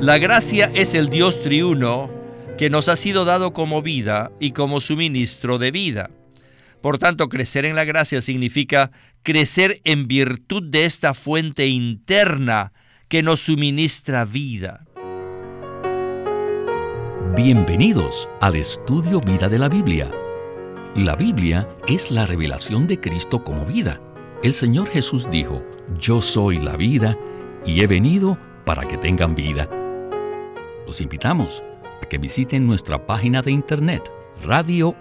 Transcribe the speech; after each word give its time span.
La 0.00 0.16
gracia 0.16 0.70
es 0.72 0.94
el 0.94 1.10
Dios 1.10 1.42
triuno 1.42 2.10
que 2.56 2.70
nos 2.70 2.88
ha 2.88 2.96
sido 2.96 3.26
dado 3.26 3.52
como 3.52 3.82
vida 3.82 4.32
y 4.40 4.52
como 4.52 4.80
suministro 4.80 5.58
de 5.58 5.70
vida. 5.70 6.08
Por 6.80 6.96
tanto, 6.96 7.28
crecer 7.28 7.66
en 7.66 7.76
la 7.76 7.84
gracia 7.84 8.22
significa 8.22 8.92
crecer 9.22 9.82
en 9.84 10.08
virtud 10.08 10.62
de 10.62 10.86
esta 10.86 11.12
fuente 11.12 11.66
interna 11.66 12.72
que 13.08 13.22
nos 13.22 13.40
suministra 13.40 14.24
vida. 14.24 14.86
Bienvenidos 17.36 18.26
al 18.40 18.56
estudio 18.56 19.20
Vida 19.20 19.50
de 19.50 19.58
la 19.58 19.68
Biblia. 19.68 20.10
La 20.94 21.14
Biblia 21.14 21.68
es 21.86 22.10
la 22.10 22.24
revelación 22.24 22.86
de 22.86 22.98
Cristo 22.98 23.44
como 23.44 23.66
vida. 23.66 24.00
El 24.42 24.54
Señor 24.54 24.88
Jesús 24.88 25.28
dijo, 25.30 25.62
Yo 25.98 26.22
soy 26.22 26.56
la 26.56 26.78
vida 26.78 27.18
y 27.66 27.82
he 27.82 27.86
venido 27.86 28.38
para 28.64 28.88
que 28.88 28.96
tengan 28.96 29.34
vida. 29.34 29.68
Los 30.90 31.00
invitamos 31.00 31.62
a 32.02 32.08
que 32.08 32.18
visiten 32.18 32.66
nuestra 32.66 33.06
página 33.06 33.42
de 33.42 33.52
internet 33.52 34.10
radiolsm.com 34.42 34.98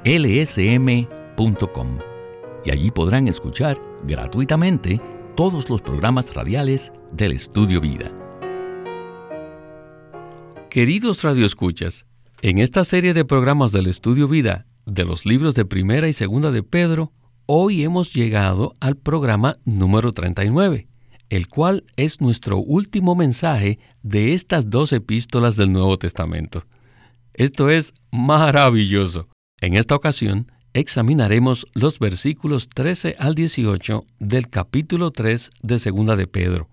y 2.63 2.69
allí 2.69 2.91
podrán 2.91 3.27
escuchar 3.27 3.81
gratuitamente 4.03 5.01
todos 5.35 5.67
los 5.67 5.81
programas 5.81 6.31
radiales 6.35 6.91
del 7.11 7.31
Estudio 7.31 7.81
Vida. 7.81 8.11
Queridos 10.69 11.23
radioescuchas, 11.23 12.05
en 12.43 12.59
esta 12.59 12.83
serie 12.83 13.15
de 13.15 13.25
programas 13.25 13.71
del 13.71 13.87
Estudio 13.87 14.27
Vida 14.27 14.67
de 14.85 15.05
los 15.05 15.25
libros 15.25 15.55
de 15.55 15.65
Primera 15.65 16.07
y 16.07 16.13
Segunda 16.13 16.51
de 16.51 16.61
Pedro, 16.61 17.13
hoy 17.47 17.83
hemos 17.83 18.13
llegado 18.13 18.75
al 18.79 18.95
programa 18.95 19.57
número 19.65 20.13
39, 20.13 20.87
el 21.29 21.47
cual 21.47 21.85
es 21.95 22.21
nuestro 22.21 22.57
último 22.57 23.15
mensaje 23.15 23.79
de 24.01 24.33
estas 24.33 24.69
dos 24.69 24.91
epístolas 24.93 25.55
del 25.55 25.71
Nuevo 25.71 25.97
Testamento. 25.97 26.63
Esto 27.33 27.69
es 27.69 27.93
maravilloso. 28.11 29.27
En 29.61 29.75
esta 29.75 29.95
ocasión 29.95 30.51
examinaremos 30.73 31.67
los 31.73 31.99
versículos 31.99 32.69
13 32.69 33.15
al 33.19 33.35
18 33.35 34.05
del 34.19 34.49
capítulo 34.49 35.11
3 35.11 35.51
de 35.61 35.79
Segunda 35.79 36.15
de 36.15 36.27
Pedro, 36.27 36.69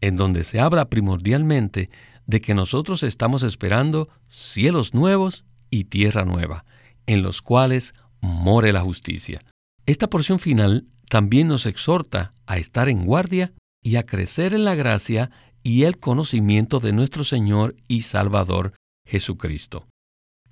en 0.00 0.16
donde 0.16 0.44
se 0.44 0.60
habla 0.60 0.88
primordialmente 0.88 1.90
de 2.26 2.40
que 2.40 2.54
nosotros 2.54 3.02
estamos 3.02 3.42
esperando 3.42 4.08
cielos 4.28 4.94
nuevos 4.94 5.44
y 5.68 5.84
tierra 5.84 6.24
nueva, 6.24 6.64
en 7.06 7.22
los 7.22 7.42
cuales 7.42 7.94
more 8.20 8.72
la 8.72 8.80
justicia. 8.82 9.40
Esta 9.86 10.08
porción 10.08 10.38
final 10.38 10.86
también 11.08 11.48
nos 11.48 11.66
exhorta 11.66 12.32
a 12.46 12.58
estar 12.58 12.88
en 12.88 13.04
guardia 13.04 13.52
y 13.82 13.96
a 13.96 14.04
crecer 14.04 14.54
en 14.54 14.64
la 14.64 14.74
gracia 14.74 15.30
y 15.62 15.84
el 15.84 15.98
conocimiento 15.98 16.80
de 16.80 16.92
nuestro 16.92 17.24
Señor 17.24 17.76
y 17.88 18.02
Salvador 18.02 18.74
Jesucristo. 19.06 19.86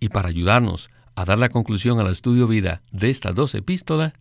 Y 0.00 0.10
para 0.10 0.28
ayudarnos 0.28 0.90
a 1.14 1.24
dar 1.24 1.38
la 1.38 1.48
conclusión 1.48 1.98
al 2.00 2.10
estudio 2.10 2.46
vida 2.46 2.82
de 2.92 3.10
estas 3.10 3.34
dos 3.34 3.54
epístolas, 3.54 4.12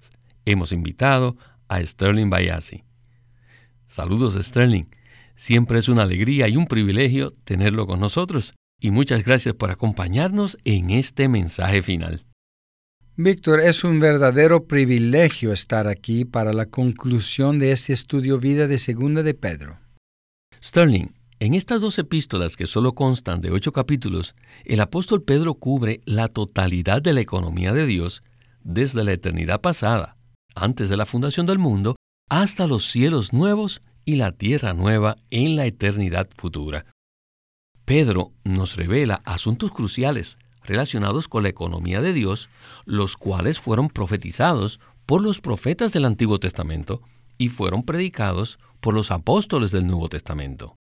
hemos 0.45 0.72
invitado 0.72 1.38
a 1.67 1.85
Sterling 1.85 2.30
Bayasi. 2.30 2.83
Saludos 3.85 4.35
Sterling, 4.35 4.85
siempre 5.35 5.80
es 5.80 5.89
una 5.89 6.03
alegría 6.03 6.47
y 6.47 6.58
un 6.58 6.66
privilegio 6.66 7.31
tenerlo 7.31 7.88
con 7.88 8.00
nosotros 8.00 8.53
y 8.80 8.91
muchas 8.91 9.23
gracias 9.23 9.55
por 9.55 9.72
acompañarnos 9.72 10.58
en 10.63 10.89
este 10.91 11.28
mensaje 11.28 11.81
final. 11.81 12.27
Víctor, 13.20 13.62
es 13.62 13.84
un 13.84 14.00
verdadero 14.00 14.66
privilegio 14.66 15.52
estar 15.52 15.88
aquí 15.88 16.23
para 16.23 16.54
la 16.54 16.68
conclusión 16.68 17.58
de 17.58 17.72
este 17.72 17.92
estudio 17.92 18.38
vida 18.38 18.68
de 18.68 18.78
Segunda 18.78 19.24
de 19.24 19.34
Pedro. 19.34 19.80
Sterling, 20.64 21.08
en 21.40 21.56
estas 21.56 21.82
dos 21.82 21.98
epístolas 21.98 22.56
que 22.56 22.68
solo 22.68 22.94
constan 22.94 23.42
de 23.42 23.50
ocho 23.50 23.74
capítulos, 23.74 24.36
el 24.66 24.82
apóstol 24.82 25.24
Pedro 25.24 25.56
cubre 25.56 26.02
la 26.06 26.28
totalidad 26.28 27.02
de 27.02 27.14
la 27.14 27.22
economía 27.22 27.74
de 27.74 27.88
Dios 27.88 28.22
desde 28.62 29.03
la 29.03 29.14
eternidad 29.14 29.62
pasada, 29.62 30.16
antes 30.53 30.88
de 30.88 30.97
la 30.97 31.08
fundación 31.08 31.47
del 31.47 31.58
mundo, 31.58 31.96
hasta 32.30 32.68
los 32.68 32.88
cielos 32.91 33.34
nuevos 33.34 33.81
y 34.06 34.18
la 34.18 34.31
tierra 34.31 34.75
nueva 34.75 35.18
en 35.31 35.56
la 35.56 35.66
eternidad 35.66 36.30
futura. 36.38 36.86
Pedro 37.84 38.34
nos 38.44 38.75
revela 38.75 39.24
asuntos 39.25 39.72
cruciales 39.72 40.38
relacionados 40.67 41.28
con 41.28 41.44
la 41.44 41.50
economía 41.50 42.01
de 42.01 42.13
Dios, 42.13 42.50
los 42.85 43.17
cuales 43.17 43.59
fueron 43.59 43.89
profetizados 43.89 44.79
por 45.05 45.23
los 45.23 45.41
profetas 45.41 45.94
del 45.94 46.05
Antiguo 46.05 46.38
Testamento 46.38 47.01
y 47.38 47.50
fueron 47.50 47.83
predicados 47.83 48.59
por 48.79 48.94
los 48.94 49.09
apóstoles 49.09 49.72
del 49.72 49.88
Nuevo 49.88 50.09
Testamento. 50.09 50.75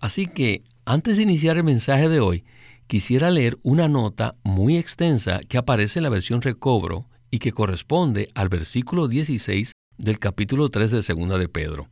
Así 0.00 0.26
que, 0.26 0.64
antes 0.84 1.18
de 1.18 1.24
iniciar 1.24 1.58
el 1.58 1.64
mensaje 1.64 2.08
de 2.08 2.20
hoy, 2.20 2.44
quisiera 2.86 3.30
leer 3.30 3.58
una 3.62 3.86
nota 3.86 4.32
muy 4.42 4.76
extensa 4.76 5.40
que 5.48 5.58
aparece 5.58 5.98
en 5.98 6.04
la 6.04 6.08
versión 6.08 6.42
recobro 6.42 7.06
y 7.30 7.38
que 7.38 7.52
corresponde 7.52 8.28
al 8.34 8.48
versículo 8.48 9.06
16 9.06 9.72
del 9.98 10.18
capítulo 10.18 10.70
3 10.70 10.90
de 10.90 11.02
Segunda 11.02 11.38
de 11.38 11.48
Pedro. 11.48 11.88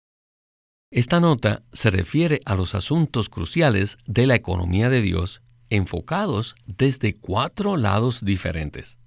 Esta 0.91 1.21
nota 1.21 1.63
se 1.71 1.91
refiere 1.91 2.41
a 2.47 2.55
los 2.55 2.75
asuntos 2.75 3.29
cruciales 3.29 3.99
de 4.07 4.27
la 4.27 4.35
economía 4.35 4.89
de 4.89 5.03
Dios 5.03 5.43
enfocados 5.71 6.55
desde 6.67 7.15
cuatro 7.15 7.77
lados 7.77 8.25
diferentes. 8.25 8.99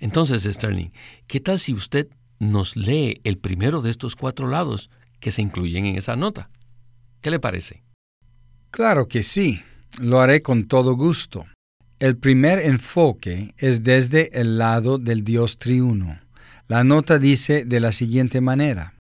Entonces, 0.00 0.44
Sterling, 0.44 0.90
¿qué 1.26 1.40
tal 1.40 1.58
si 1.58 1.72
usted 1.72 2.08
nos 2.38 2.76
lee 2.76 3.20
el 3.24 3.38
primero 3.38 3.80
de 3.82 3.90
estos 3.90 4.16
cuatro 4.16 4.46
lados 4.48 4.90
que 5.20 5.32
se 5.32 5.42
incluyen 5.42 5.86
en 5.86 5.96
esa 5.96 6.16
nota? 6.16 6.50
¿Qué 7.20 7.30
le 7.30 7.40
parece? 7.40 7.82
Claro 8.70 9.08
que 9.08 9.22
sí, 9.22 9.62
lo 9.98 10.20
haré 10.20 10.42
con 10.42 10.68
todo 10.68 10.94
gusto. 10.94 11.46
El 11.98 12.16
primer 12.16 12.60
enfoque 12.60 13.54
es 13.56 13.82
desde 13.82 14.38
el 14.40 14.58
lado 14.58 14.98
del 14.98 15.24
Dios 15.24 15.58
triuno. 15.58 16.20
La 16.68 16.84
nota 16.84 17.18
dice 17.18 17.64
de 17.64 17.80
la 17.80 17.92
siguiente 17.92 18.40
manera, 18.40 18.94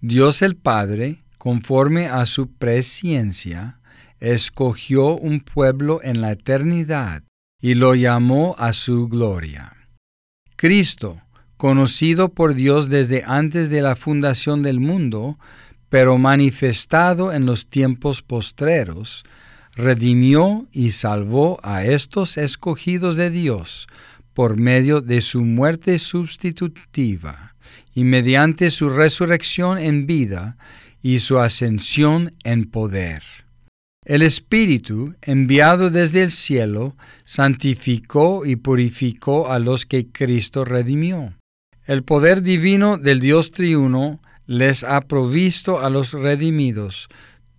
Dios 0.00 0.42
el 0.42 0.56
Padre, 0.56 1.22
conforme 1.38 2.08
a 2.08 2.26
su 2.26 2.50
presciencia, 2.52 3.80
escogió 4.32 5.16
un 5.16 5.40
pueblo 5.40 6.00
en 6.02 6.20
la 6.20 6.32
eternidad 6.32 7.22
y 7.60 7.74
lo 7.74 7.94
llamó 7.94 8.54
a 8.58 8.72
su 8.72 9.08
gloria. 9.08 9.76
Cristo, 10.56 11.20
conocido 11.56 12.30
por 12.30 12.54
Dios 12.54 12.88
desde 12.88 13.22
antes 13.26 13.70
de 13.70 13.82
la 13.82 13.96
fundación 13.96 14.62
del 14.62 14.80
mundo, 14.80 15.38
pero 15.88 16.18
manifestado 16.18 17.32
en 17.32 17.46
los 17.46 17.68
tiempos 17.68 18.22
postreros, 18.22 19.24
redimió 19.76 20.66
y 20.72 20.90
salvó 20.90 21.60
a 21.62 21.84
estos 21.84 22.36
escogidos 22.36 23.16
de 23.16 23.30
Dios 23.30 23.88
por 24.32 24.56
medio 24.56 25.00
de 25.00 25.20
su 25.20 25.42
muerte 25.42 25.98
sustitutiva 25.98 27.54
y 27.94 28.04
mediante 28.04 28.70
su 28.70 28.88
resurrección 28.88 29.78
en 29.78 30.06
vida 30.06 30.56
y 31.02 31.20
su 31.20 31.38
ascensión 31.38 32.34
en 32.42 32.64
poder. 32.70 33.43
El 34.04 34.20
Espíritu, 34.20 35.14
enviado 35.22 35.88
desde 35.88 36.22
el 36.22 36.30
cielo, 36.30 36.94
santificó 37.24 38.44
y 38.44 38.56
purificó 38.56 39.50
a 39.50 39.58
los 39.58 39.86
que 39.86 40.08
Cristo 40.08 40.66
redimió. 40.66 41.32
El 41.86 42.02
poder 42.02 42.42
divino 42.42 42.98
del 42.98 43.20
Dios 43.20 43.50
triuno 43.50 44.20
les 44.46 44.84
ha 44.84 45.00
provisto 45.02 45.80
a 45.80 45.88
los 45.88 46.12
redimidos 46.12 47.08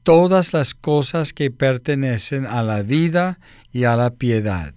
todas 0.04 0.54
las 0.54 0.76
cosas 0.76 1.34
que 1.34 1.50
pertenecen 1.50 2.46
a 2.46 2.62
la 2.62 2.84
vida 2.84 3.40
y 3.72 3.86
a 3.86 3.96
la 3.96 4.12
piedad, 4.12 4.76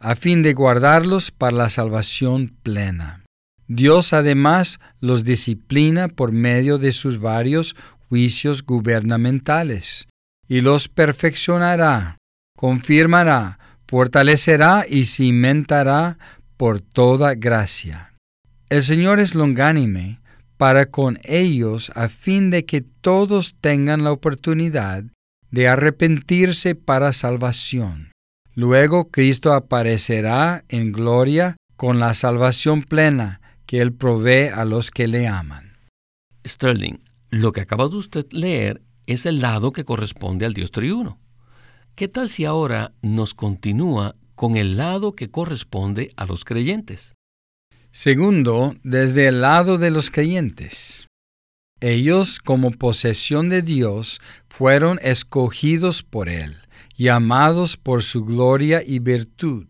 a 0.00 0.14
fin 0.16 0.42
de 0.42 0.52
guardarlos 0.52 1.30
para 1.30 1.56
la 1.56 1.70
salvación 1.70 2.54
plena. 2.62 3.24
Dios 3.68 4.12
además 4.12 4.80
los 4.98 5.24
disciplina 5.24 6.08
por 6.08 6.32
medio 6.32 6.76
de 6.76 6.92
sus 6.92 7.20
varios 7.20 7.74
juicios 8.10 8.62
gubernamentales 8.64 10.09
y 10.50 10.62
los 10.62 10.88
perfeccionará, 10.88 12.18
confirmará, 12.56 13.60
fortalecerá 13.86 14.84
y 14.86 15.04
cimentará 15.04 16.18
por 16.56 16.80
toda 16.80 17.36
gracia. 17.36 18.14
El 18.68 18.82
Señor 18.82 19.20
es 19.20 19.36
longánime 19.36 20.18
para 20.56 20.86
con 20.86 21.20
ellos 21.22 21.92
a 21.94 22.08
fin 22.08 22.50
de 22.50 22.64
que 22.66 22.80
todos 22.80 23.54
tengan 23.60 24.02
la 24.02 24.10
oportunidad 24.10 25.04
de 25.52 25.68
arrepentirse 25.68 26.74
para 26.74 27.12
salvación. 27.12 28.10
Luego 28.56 29.08
Cristo 29.08 29.54
aparecerá 29.54 30.64
en 30.68 30.90
gloria 30.90 31.56
con 31.76 32.00
la 32.00 32.12
salvación 32.14 32.82
plena 32.82 33.40
que 33.66 33.80
Él 33.80 33.92
provee 33.92 34.48
a 34.52 34.64
los 34.64 34.90
que 34.90 35.06
le 35.06 35.28
aman. 35.28 35.76
Sterling, 36.44 36.98
lo 37.30 37.52
que 37.52 37.60
acaba 37.60 37.86
de 37.86 37.96
usted 37.96 38.26
leer 38.32 38.82
es 39.12 39.26
el 39.26 39.40
lado 39.40 39.72
que 39.72 39.84
corresponde 39.84 40.46
al 40.46 40.54
Dios 40.54 40.70
triuno. 40.70 41.18
¿Qué 41.96 42.06
tal 42.06 42.28
si 42.28 42.44
ahora 42.44 42.92
nos 43.02 43.34
continúa 43.34 44.14
con 44.36 44.56
el 44.56 44.76
lado 44.76 45.16
que 45.16 45.30
corresponde 45.30 46.12
a 46.16 46.26
los 46.26 46.44
creyentes? 46.44 47.14
Segundo, 47.90 48.76
desde 48.84 49.26
el 49.26 49.40
lado 49.40 49.78
de 49.78 49.90
los 49.90 50.12
creyentes. 50.12 51.08
Ellos, 51.80 52.38
como 52.38 52.70
posesión 52.70 53.48
de 53.48 53.62
Dios, 53.62 54.20
fueron 54.48 55.00
escogidos 55.02 56.04
por 56.04 56.28
Él, 56.28 56.58
llamados 56.96 57.76
por 57.76 58.04
su 58.04 58.24
gloria 58.24 58.80
y 58.86 59.00
virtud, 59.00 59.66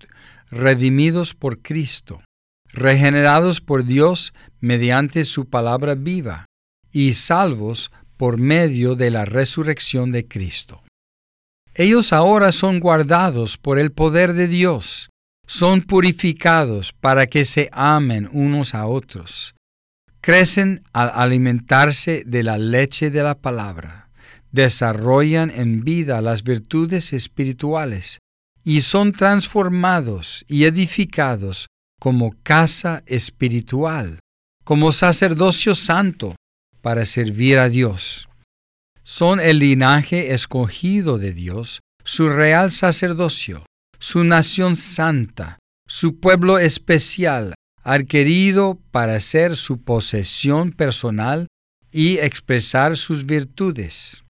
redimidos 0.50 1.34
por 1.34 1.62
Cristo, 1.62 2.20
regenerados 2.66 3.62
por 3.62 3.84
Dios 3.84 4.34
mediante 4.60 5.24
su 5.24 5.48
palabra 5.48 5.94
viva, 5.94 6.44
y 6.92 7.12
salvos 7.14 7.90
por 8.20 8.36
medio 8.36 8.96
de 8.96 9.10
la 9.10 9.24
resurrección 9.24 10.10
de 10.10 10.28
Cristo. 10.28 10.82
Ellos 11.74 12.12
ahora 12.12 12.52
son 12.52 12.78
guardados 12.78 13.56
por 13.56 13.78
el 13.78 13.92
poder 13.92 14.34
de 14.34 14.46
Dios, 14.46 15.08
son 15.46 15.80
purificados 15.80 16.92
para 16.92 17.28
que 17.28 17.46
se 17.46 17.70
amen 17.72 18.28
unos 18.30 18.74
a 18.74 18.86
otros. 18.86 19.54
Crecen 20.20 20.82
al 20.92 21.10
alimentarse 21.14 22.24
de 22.26 22.42
la 22.42 22.58
leche 22.58 23.10
de 23.10 23.22
la 23.22 23.38
palabra, 23.38 24.10
desarrollan 24.52 25.50
en 25.50 25.82
vida 25.82 26.20
las 26.20 26.42
virtudes 26.42 27.14
espirituales 27.14 28.18
y 28.62 28.82
son 28.82 29.12
transformados 29.12 30.44
y 30.46 30.64
edificados 30.64 31.68
como 31.98 32.34
casa 32.42 33.02
espiritual, 33.06 34.18
como 34.62 34.92
sacerdocio 34.92 35.74
santo, 35.74 36.36
para 36.82 37.04
servir 37.04 37.58
a 37.58 37.68
Dios. 37.68 38.28
Son 39.02 39.40
el 39.40 39.58
linaje 39.58 40.32
escogido 40.34 41.18
de 41.18 41.32
Dios, 41.32 41.80
su 42.04 42.28
real 42.28 42.72
sacerdocio, 42.72 43.64
su 43.98 44.24
nación 44.24 44.76
santa, 44.76 45.58
su 45.86 46.20
pueblo 46.20 46.58
especial, 46.58 47.54
adquirido 47.82 48.78
para 48.90 49.18
ser 49.20 49.56
su 49.56 49.82
posesión 49.82 50.72
personal 50.72 51.48
y 51.92 52.18
expresar 52.18 52.96
sus 52.96 53.26
virtudes. 53.26 54.24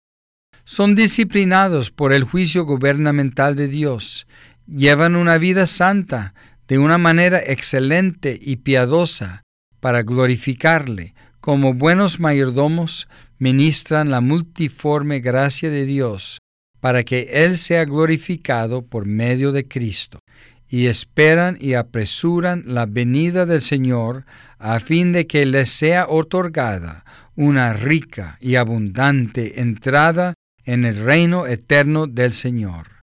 Son 0.65 0.95
disciplinados 0.95 1.91
por 1.91 2.13
el 2.13 2.23
juicio 2.23 2.65
gubernamental 2.65 3.55
de 3.55 3.67
Dios, 3.67 4.27
llevan 4.67 5.15
una 5.15 5.37
vida 5.37 5.65
santa 5.65 6.33
de 6.67 6.77
una 6.77 6.97
manera 6.97 7.39
excelente 7.39 8.37
y 8.39 8.57
piadosa 8.57 9.43
para 9.79 10.03
glorificarle, 10.03 11.15
como 11.47 11.73
buenos 11.73 12.19
mayordomos, 12.19 13.07
ministran 13.39 14.09
la 14.09 14.19
multiforme 14.19 15.21
gracia 15.21 15.69
de 15.69 15.85
Dios 15.85 16.39
para 16.81 17.05
que 17.05 17.45
Él 17.45 17.57
sea 17.57 17.85
glorificado 17.85 18.85
por 18.85 19.05
medio 19.05 19.53
de 19.53 19.65
Cristo, 19.65 20.19
y 20.67 20.87
esperan 20.87 21.57
y 21.61 21.75
apresuran 21.75 22.65
la 22.65 22.85
venida 22.85 23.45
del 23.45 23.61
Señor 23.61 24.25
a 24.59 24.81
fin 24.81 25.13
de 25.13 25.25
que 25.25 25.45
les 25.45 25.69
sea 25.69 26.09
otorgada 26.09 27.05
una 27.37 27.71
rica 27.71 28.37
y 28.41 28.55
abundante 28.55 29.61
entrada 29.61 30.33
en 30.65 30.83
el 30.83 30.97
reino 30.97 31.47
eterno 31.47 32.07
del 32.07 32.33
Señor. 32.33 33.03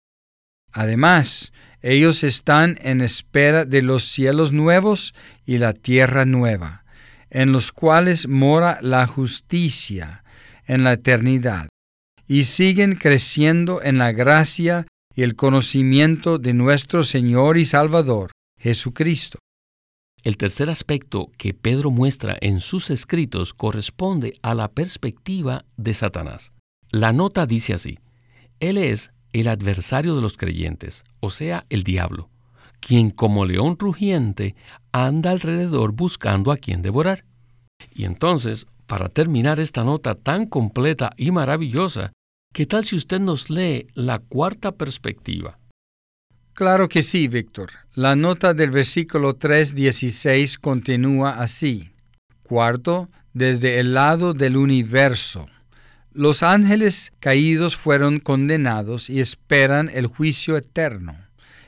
Además, 0.72 1.52
ellos 1.80 2.24
están 2.24 2.76
en 2.82 3.02
espera 3.02 3.64
de 3.64 3.82
los 3.82 4.02
cielos 4.02 4.52
nuevos 4.52 5.14
y 5.46 5.58
la 5.58 5.74
tierra 5.74 6.24
nueva, 6.24 6.81
en 7.32 7.50
los 7.50 7.72
cuales 7.72 8.28
mora 8.28 8.78
la 8.82 9.06
justicia 9.06 10.22
en 10.66 10.84
la 10.84 10.92
eternidad, 10.92 11.68
y 12.28 12.44
siguen 12.44 12.94
creciendo 12.94 13.82
en 13.82 13.98
la 13.98 14.12
gracia 14.12 14.86
y 15.14 15.22
el 15.22 15.34
conocimiento 15.34 16.38
de 16.38 16.52
nuestro 16.52 17.04
Señor 17.04 17.56
y 17.56 17.64
Salvador, 17.64 18.32
Jesucristo. 18.60 19.38
El 20.22 20.36
tercer 20.36 20.68
aspecto 20.68 21.32
que 21.38 21.54
Pedro 21.54 21.90
muestra 21.90 22.36
en 22.40 22.60
sus 22.60 22.90
escritos 22.90 23.54
corresponde 23.54 24.34
a 24.42 24.54
la 24.54 24.68
perspectiva 24.68 25.64
de 25.76 25.94
Satanás. 25.94 26.52
La 26.90 27.14
nota 27.14 27.46
dice 27.46 27.72
así, 27.72 27.98
Él 28.60 28.76
es 28.76 29.10
el 29.32 29.48
adversario 29.48 30.14
de 30.14 30.22
los 30.22 30.36
creyentes, 30.36 31.02
o 31.20 31.30
sea, 31.30 31.64
el 31.70 31.82
diablo, 31.82 32.28
quien 32.82 33.10
como 33.10 33.46
león 33.46 33.76
rugiente 33.78 34.54
anda 34.90 35.30
alrededor 35.30 35.92
buscando 35.92 36.52
a 36.52 36.56
quien 36.56 36.82
devorar. 36.82 37.24
Y 37.94 38.04
entonces, 38.04 38.66
para 38.86 39.08
terminar 39.08 39.60
esta 39.60 39.84
nota 39.84 40.14
tan 40.14 40.46
completa 40.46 41.10
y 41.16 41.30
maravillosa, 41.30 42.12
¿qué 42.52 42.66
tal 42.66 42.84
si 42.84 42.96
usted 42.96 43.20
nos 43.20 43.48
lee 43.48 43.86
la 43.94 44.18
cuarta 44.18 44.72
perspectiva? 44.72 45.58
Claro 46.52 46.88
que 46.88 47.02
sí, 47.02 47.28
Víctor. 47.28 47.70
La 47.94 48.14
nota 48.14 48.52
del 48.52 48.70
versículo 48.70 49.38
3.16 49.38 50.58
continúa 50.60 51.30
así. 51.30 51.92
Cuarto, 52.42 53.08
desde 53.32 53.78
el 53.78 53.94
lado 53.94 54.34
del 54.34 54.58
universo. 54.58 55.46
Los 56.12 56.42
ángeles 56.42 57.12
caídos 57.20 57.76
fueron 57.76 58.18
condenados 58.18 59.08
y 59.08 59.20
esperan 59.20 59.90
el 59.94 60.06
juicio 60.08 60.58
eterno. 60.58 61.16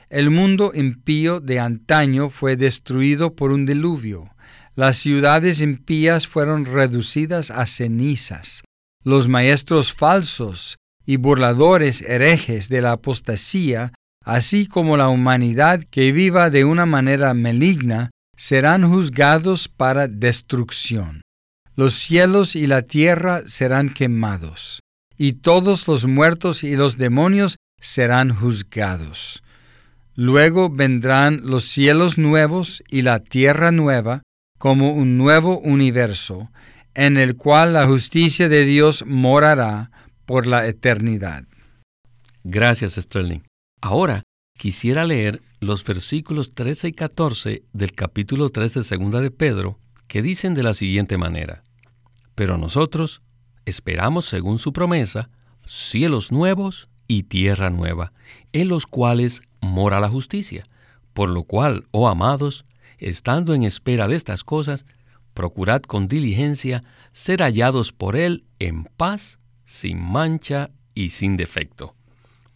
El 0.09 0.29
mundo 0.29 0.71
impío 0.73 1.39
de 1.39 1.59
antaño 1.59 2.29
fue 2.29 2.55
destruido 2.55 3.35
por 3.35 3.51
un 3.51 3.65
diluvio. 3.65 4.29
Las 4.75 4.97
ciudades 4.97 5.61
impías 5.61 6.27
fueron 6.27 6.65
reducidas 6.65 7.51
a 7.51 7.65
cenizas. 7.65 8.63
Los 9.03 9.27
maestros 9.27 9.93
falsos 9.93 10.77
y 11.05 11.17
burladores 11.17 12.01
herejes 12.01 12.69
de 12.69 12.81
la 12.81 12.93
apostasía, 12.93 13.93
así 14.23 14.67
como 14.67 14.97
la 14.97 15.09
humanidad 15.09 15.83
que 15.89 16.11
viva 16.11 16.49
de 16.49 16.65
una 16.65 16.85
manera 16.85 17.33
maligna, 17.33 18.11
serán 18.35 18.89
juzgados 18.89 19.69
para 19.69 20.07
destrucción 20.07 21.21
los 21.75 21.93
cielos 21.93 22.55
y 22.55 22.67
la 22.67 22.81
tierra 22.81 23.43
serán 23.45 23.89
quemados, 23.89 24.79
y 25.17 25.33
todos 25.33 25.87
los 25.87 26.05
muertos 26.05 26.63
y 26.63 26.75
los 26.75 26.97
demonios 26.97 27.57
serán 27.79 28.33
juzgados. 28.33 29.43
Luego 30.15 30.69
vendrán 30.69 31.41
los 31.43 31.65
cielos 31.65 32.17
nuevos 32.17 32.81
y 32.89 33.01
la 33.01 33.19
tierra 33.19 33.71
nueva 33.71 34.23
como 34.57 34.93
un 34.93 35.17
nuevo 35.17 35.59
universo, 35.59 36.49
en 36.93 37.17
el 37.17 37.35
cual 37.35 37.73
la 37.73 37.85
justicia 37.85 38.47
de 38.47 38.63
Dios 38.63 39.03
morará 39.05 39.91
por 40.25 40.47
la 40.47 40.67
eternidad. 40.67 41.43
Gracias, 42.45 42.93
Sterling. 42.93 43.41
Ahora 43.81 44.23
quisiera 44.57 45.03
leer 45.03 45.41
los 45.59 45.83
versículos 45.83 46.49
13 46.55 46.89
y 46.89 46.93
14 46.93 47.63
del 47.73 47.91
capítulo 47.91 48.49
3 48.49 48.75
de 48.75 48.83
Segunda 48.83 49.19
de 49.19 49.31
Pedro, 49.31 49.79
que 50.07 50.21
dicen 50.21 50.53
de 50.53 50.63
la 50.63 50.73
siguiente 50.73 51.17
manera. 51.17 51.63
Pero 52.35 52.57
nosotros 52.57 53.21
esperamos, 53.65 54.25
según 54.25 54.59
su 54.59 54.71
promesa, 54.71 55.29
cielos 55.65 56.31
nuevos 56.31 56.87
y 57.07 57.23
tierra 57.23 57.69
nueva, 57.69 58.11
en 58.53 58.67
los 58.67 58.87
cuales 58.87 59.41
mora 59.61 59.99
la 59.99 60.09
justicia. 60.09 60.65
Por 61.13 61.29
lo 61.29 61.43
cual, 61.43 61.85
oh 61.91 62.07
amados, 62.07 62.65
estando 62.97 63.53
en 63.53 63.63
espera 63.63 64.07
de 64.07 64.15
estas 64.15 64.43
cosas, 64.43 64.85
procurad 65.33 65.81
con 65.81 66.07
diligencia 66.07 66.83
ser 67.11 67.41
hallados 67.41 67.91
por 67.91 68.15
Él 68.15 68.43
en 68.59 68.85
paz, 68.85 69.39
sin 69.63 69.99
mancha 69.99 70.71
y 70.93 71.09
sin 71.09 71.37
defecto. 71.37 71.95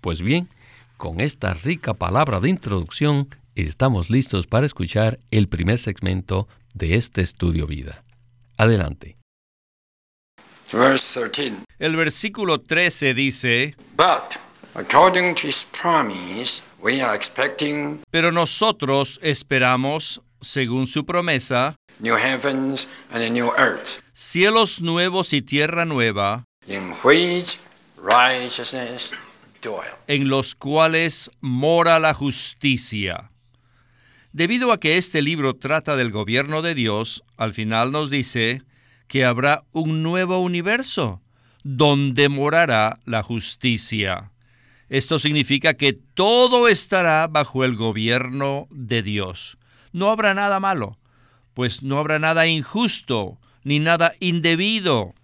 Pues 0.01 0.21
bien, 0.21 0.49
con 0.97 1.19
esta 1.19 1.53
rica 1.53 1.93
palabra 1.93 2.39
de 2.39 2.49
introducción, 2.49 3.27
estamos 3.55 4.09
listos 4.09 4.47
para 4.47 4.65
escuchar 4.65 5.19
el 5.31 5.47
primer 5.47 5.77
segmento 5.77 6.47
de 6.73 6.95
este 6.95 7.21
estudio 7.21 7.67
vida. 7.67 8.03
Adelante. 8.57 9.18
El 11.79 11.95
versículo 11.95 12.61
13 12.61 13.15
dice, 13.15 13.75
Pero 18.11 18.31
nosotros 18.31 19.19
esperamos, 19.23 20.21
según 20.41 20.85
su 20.85 21.05
promesa, 21.05 21.75
cielos 24.13 24.81
nuevos 24.81 25.33
y 25.33 25.41
tierra 25.41 25.85
nueva, 25.85 26.45
en 30.07 30.29
los 30.29 30.55
cuales 30.55 31.31
mora 31.41 31.99
la 31.99 32.13
justicia. 32.13 33.31
Debido 34.31 34.71
a 34.71 34.77
que 34.77 34.97
este 34.97 35.23
libro 35.23 35.55
trata 35.55 35.95
del 35.95 36.11
gobierno 36.11 36.61
de 36.61 36.75
Dios, 36.75 37.23
al 37.37 37.53
final 37.53 37.91
nos 37.91 38.11
dice, 38.11 38.61
que 39.09 39.25
habrá 39.25 39.65
un 39.73 40.03
nuevo 40.03 40.39
universo 40.39 41.21
donde 41.63 42.29
morará 42.29 42.99
la 43.05 43.23
justicia. 43.23 44.31
Esto 44.87 45.19
significa 45.19 45.73
que 45.73 45.93
todo 45.93 46.67
estará 46.67 47.27
bajo 47.27 47.65
el 47.65 47.75
gobierno 47.75 48.67
de 48.69 49.01
Dios. 49.03 49.57
No 49.91 50.11
habrá 50.11 50.33
nada 50.33 50.59
malo, 50.59 50.97
pues 51.53 51.83
no 51.83 51.97
habrá 51.97 52.19
nada 52.19 52.47
injusto 52.47 53.39
ni 53.63 53.79
nada 53.79 54.13
indebido. 54.19 55.15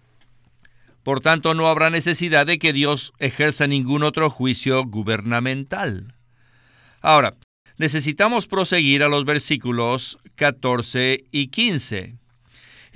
Por 1.04 1.20
tanto, 1.20 1.54
no 1.54 1.68
habrá 1.68 1.88
necesidad 1.88 2.44
de 2.44 2.58
que 2.58 2.72
Dios 2.72 3.12
ejerza 3.20 3.68
ningún 3.68 4.02
otro 4.02 4.28
juicio 4.30 4.84
gubernamental. 4.84 6.14
Ahora, 7.00 7.34
necesitamos 7.78 8.48
proseguir 8.48 9.04
a 9.04 9.08
los 9.08 9.24
versículos 9.24 10.18
14 10.34 11.24
y 11.30 11.48
15. 11.48 12.16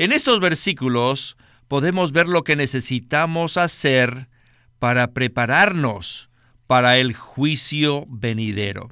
En 0.00 0.12
estos 0.12 0.40
versículos 0.40 1.37
podemos 1.69 2.12
ver 2.12 2.26
lo 2.26 2.42
que 2.42 2.57
necesitamos 2.57 3.59
hacer 3.59 4.28
para 4.78 5.12
prepararnos 5.12 6.30
para 6.66 6.97
el 6.97 7.12
juicio 7.12 8.07
venidero. 8.09 8.88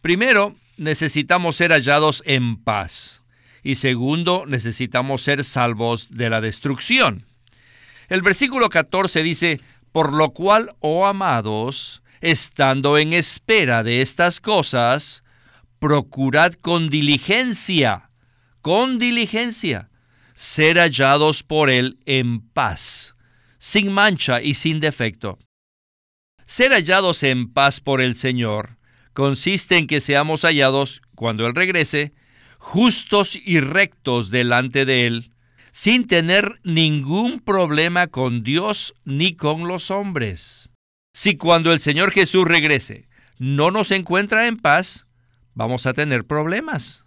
Primero, 0.00 0.54
necesitamos 0.76 1.56
ser 1.56 1.72
hallados 1.72 2.22
en 2.24 2.56
paz. 2.56 3.24
Y 3.64 3.74
segundo, 3.74 4.44
necesitamos 4.46 5.22
ser 5.22 5.42
salvos 5.42 6.14
de 6.14 6.30
la 6.30 6.40
destrucción. 6.40 7.26
El 8.08 8.22
versículo 8.22 8.68
14 8.68 9.24
dice, 9.24 9.60
por 9.90 10.12
lo 10.12 10.30
cual, 10.30 10.70
oh 10.78 11.08
amados, 11.08 12.00
estando 12.20 12.96
en 12.96 13.12
espera 13.12 13.82
de 13.82 14.02
estas 14.02 14.38
cosas, 14.38 15.24
procurad 15.80 16.52
con 16.52 16.90
diligencia, 16.90 18.10
con 18.62 19.00
diligencia, 19.00 19.88
ser 20.38 20.78
hallados 20.78 21.42
por 21.42 21.68
Él 21.68 21.98
en 22.06 22.40
paz, 22.40 23.16
sin 23.58 23.92
mancha 23.92 24.40
y 24.40 24.54
sin 24.54 24.78
defecto. 24.78 25.36
Ser 26.46 26.70
hallados 26.70 27.24
en 27.24 27.52
paz 27.52 27.80
por 27.80 28.00
el 28.00 28.14
Señor 28.14 28.78
consiste 29.14 29.78
en 29.78 29.88
que 29.88 30.00
seamos 30.00 30.42
hallados, 30.42 31.02
cuando 31.16 31.44
Él 31.44 31.56
regrese, 31.56 32.14
justos 32.56 33.34
y 33.34 33.58
rectos 33.58 34.30
delante 34.30 34.84
de 34.84 35.08
Él, 35.08 35.34
sin 35.72 36.06
tener 36.06 36.60
ningún 36.62 37.40
problema 37.40 38.06
con 38.06 38.44
Dios 38.44 38.94
ni 39.04 39.34
con 39.34 39.66
los 39.66 39.90
hombres. 39.90 40.70
Si 41.12 41.36
cuando 41.36 41.72
el 41.72 41.80
Señor 41.80 42.12
Jesús 42.12 42.46
regrese 42.46 43.08
no 43.38 43.72
nos 43.72 43.90
encuentra 43.90 44.46
en 44.46 44.56
paz, 44.56 45.08
vamos 45.54 45.86
a 45.86 45.94
tener 45.94 46.24
problemas. 46.24 47.04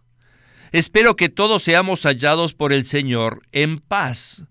Espero 0.72 1.18
que 1.18 1.28
todos 1.28 1.64
seamos 1.64 2.04
hallados 2.04 2.54
por 2.54 2.72
el 2.72 2.86
Señor 2.86 3.42
en 3.52 3.80
paz 3.80 4.46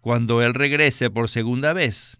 cuando 0.00 0.40
Él 0.40 0.54
regrese 0.54 1.10
por 1.10 1.28
segunda 1.28 1.74
vez. 1.74 2.18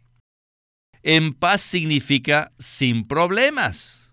En 1.03 1.33
paz 1.33 1.63
significa 1.63 2.53
sin 2.59 3.07
problemas. 3.07 4.13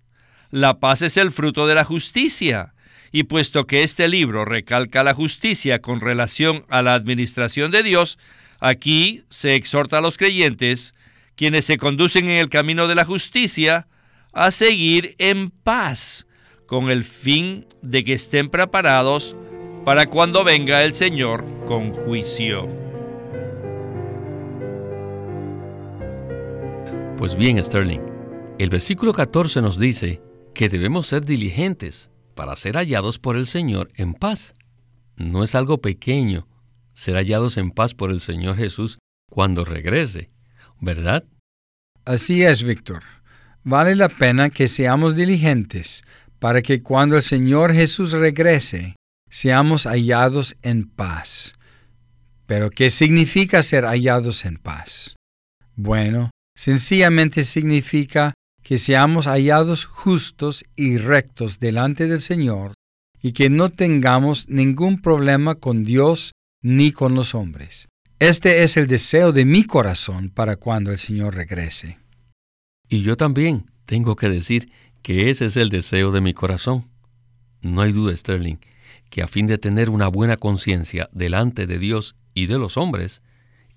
La 0.51 0.79
paz 0.79 1.01
es 1.01 1.17
el 1.17 1.31
fruto 1.31 1.67
de 1.67 1.75
la 1.75 1.83
justicia. 1.83 2.73
Y 3.11 3.23
puesto 3.23 3.67
que 3.67 3.83
este 3.83 4.07
libro 4.07 4.45
recalca 4.45 5.03
la 5.03 5.13
justicia 5.13 5.81
con 5.81 5.99
relación 5.99 6.65
a 6.69 6.81
la 6.81 6.93
administración 6.93 7.71
de 7.71 7.83
Dios, 7.83 8.17
aquí 8.59 9.23
se 9.29 9.55
exhorta 9.55 9.97
a 9.97 10.01
los 10.01 10.17
creyentes, 10.17 10.93
quienes 11.35 11.65
se 11.65 11.77
conducen 11.77 12.25
en 12.25 12.39
el 12.39 12.49
camino 12.49 12.87
de 12.87 12.95
la 12.95 13.05
justicia, 13.05 13.87
a 14.33 14.51
seguir 14.51 15.15
en 15.17 15.49
paz, 15.49 16.24
con 16.65 16.89
el 16.89 17.03
fin 17.03 17.65
de 17.81 18.03
que 18.03 18.13
estén 18.13 18.49
preparados 18.49 19.35
para 19.83 20.07
cuando 20.07 20.43
venga 20.43 20.83
el 20.83 20.93
Señor 20.93 21.45
con 21.65 21.91
juicio. 21.91 22.67
Pues 27.17 27.35
bien, 27.35 27.61
Sterling, 27.61 28.01
el 28.59 28.69
versículo 28.69 29.13
14 29.13 29.61
nos 29.61 29.79
dice 29.79 30.21
que 30.53 30.69
debemos 30.69 31.07
ser 31.07 31.25
diligentes 31.25 32.09
para 32.35 32.55
ser 32.55 32.75
hallados 32.75 33.19
por 33.19 33.35
el 33.35 33.47
Señor 33.47 33.89
en 33.95 34.13
paz. 34.13 34.53
No 35.15 35.43
es 35.43 35.55
algo 35.55 35.79
pequeño 35.79 36.47
ser 36.93 37.15
hallados 37.15 37.57
en 37.57 37.71
paz 37.71 37.93
por 37.93 38.11
el 38.11 38.21
Señor 38.21 38.57
Jesús 38.57 38.97
cuando 39.29 39.65
regrese, 39.65 40.31
¿verdad? 40.79 41.25
Así 42.05 42.43
es, 42.43 42.63
Víctor. 42.63 43.03
Vale 43.63 43.95
la 43.95 44.09
pena 44.09 44.49
que 44.49 44.67
seamos 44.67 45.15
diligentes 45.15 46.03
para 46.45 46.61
que 46.61 46.83
cuando 46.83 47.17
el 47.17 47.23
Señor 47.23 47.73
Jesús 47.73 48.11
regrese, 48.11 48.95
seamos 49.31 49.87
hallados 49.87 50.55
en 50.61 50.87
paz. 50.87 51.55
Pero, 52.45 52.69
¿qué 52.69 52.91
significa 52.91 53.63
ser 53.63 53.83
hallados 53.83 54.45
en 54.45 54.57
paz? 54.57 55.15
Bueno, 55.75 56.29
sencillamente 56.55 57.43
significa 57.43 58.35
que 58.61 58.77
seamos 58.77 59.25
hallados 59.25 59.85
justos 59.85 60.65
y 60.75 60.99
rectos 60.99 61.59
delante 61.59 62.07
del 62.07 62.21
Señor 62.21 62.75
y 63.23 63.31
que 63.31 63.49
no 63.49 63.71
tengamos 63.71 64.47
ningún 64.47 65.01
problema 65.01 65.55
con 65.55 65.83
Dios 65.83 66.33
ni 66.61 66.91
con 66.91 67.15
los 67.15 67.33
hombres. 67.33 67.87
Este 68.19 68.61
es 68.61 68.77
el 68.77 68.85
deseo 68.85 69.31
de 69.31 69.45
mi 69.45 69.63
corazón 69.63 70.29
para 70.29 70.57
cuando 70.57 70.91
el 70.91 70.99
Señor 70.99 71.33
regrese. 71.33 71.97
Y 72.87 73.01
yo 73.01 73.17
también 73.17 73.65
tengo 73.87 74.15
que 74.15 74.29
decir 74.29 74.69
que 75.05 75.29
ese 75.29 75.45
es 75.45 75.55
el 75.55 75.69
deseo 75.69 76.11
de 76.11 76.19
mi 76.19 76.33
corazón. 76.33 76.89
No 77.61 77.81
hay 77.81 77.91
duda, 77.91 78.17
Sterling, 78.17 78.57
que 79.11 79.21
a 79.21 79.27
fin 79.27 79.45
de 79.45 79.59
tener 79.59 79.91
una 79.91 80.07
buena 80.07 80.35
conciencia 80.35 81.11
delante 81.11 81.67
de 81.67 81.77
Dios 81.77 82.15
y 82.33 82.47
de 82.47 82.57
los 82.57 82.75
hombres, 82.75 83.21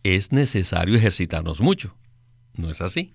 es 0.03 0.33
necesario 0.33 0.97
ejercitarnos 0.97 1.61
mucho. 1.61 1.95
¿No 2.57 2.71
es 2.71 2.81
así? 2.81 3.13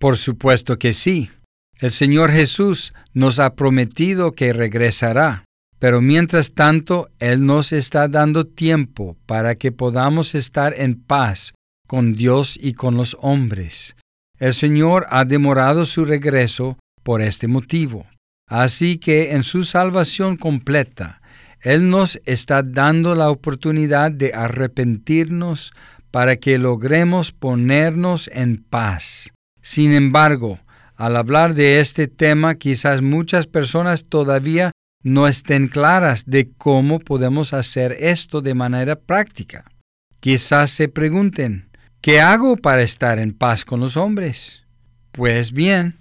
Por 0.00 0.16
supuesto 0.16 0.76
que 0.76 0.92
sí. 0.92 1.30
El 1.78 1.92
Señor 1.92 2.32
Jesús 2.32 2.94
nos 3.14 3.38
ha 3.38 3.54
prometido 3.54 4.32
que 4.32 4.52
regresará, 4.52 5.44
pero 5.78 6.00
mientras 6.00 6.54
tanto 6.54 7.10
Él 7.20 7.46
nos 7.46 7.72
está 7.72 8.08
dando 8.08 8.44
tiempo 8.44 9.16
para 9.26 9.54
que 9.54 9.70
podamos 9.70 10.34
estar 10.34 10.74
en 10.76 11.00
paz 11.00 11.54
con 11.86 12.14
Dios 12.14 12.58
y 12.60 12.72
con 12.72 12.96
los 12.96 13.16
hombres. 13.20 13.94
El 14.40 14.52
Señor 14.52 15.06
ha 15.10 15.24
demorado 15.24 15.86
su 15.86 16.04
regreso 16.04 16.76
por 17.02 17.22
este 17.22 17.48
motivo. 17.48 18.06
Así 18.46 18.98
que 18.98 19.32
en 19.32 19.42
su 19.42 19.62
salvación 19.62 20.36
completa, 20.36 21.20
Él 21.60 21.88
nos 21.88 22.20
está 22.24 22.62
dando 22.62 23.14
la 23.14 23.30
oportunidad 23.30 24.10
de 24.10 24.34
arrepentirnos 24.34 25.72
para 26.10 26.36
que 26.36 26.58
logremos 26.58 27.32
ponernos 27.32 28.28
en 28.32 28.62
paz. 28.62 29.32
Sin 29.62 29.92
embargo, 29.92 30.58
al 30.96 31.16
hablar 31.16 31.54
de 31.54 31.80
este 31.80 32.08
tema, 32.08 32.56
quizás 32.56 33.02
muchas 33.02 33.46
personas 33.46 34.04
todavía 34.04 34.72
no 35.02 35.26
estén 35.26 35.68
claras 35.68 36.24
de 36.26 36.50
cómo 36.58 36.98
podemos 36.98 37.52
hacer 37.52 37.96
esto 38.00 38.42
de 38.42 38.54
manera 38.54 38.96
práctica. 38.96 39.64
Quizás 40.20 40.70
se 40.70 40.88
pregunten, 40.88 41.70
¿qué 42.02 42.20
hago 42.20 42.56
para 42.56 42.82
estar 42.82 43.18
en 43.18 43.32
paz 43.32 43.64
con 43.64 43.80
los 43.80 43.96
hombres? 43.96 44.64
Pues 45.12 45.52
bien, 45.52 46.00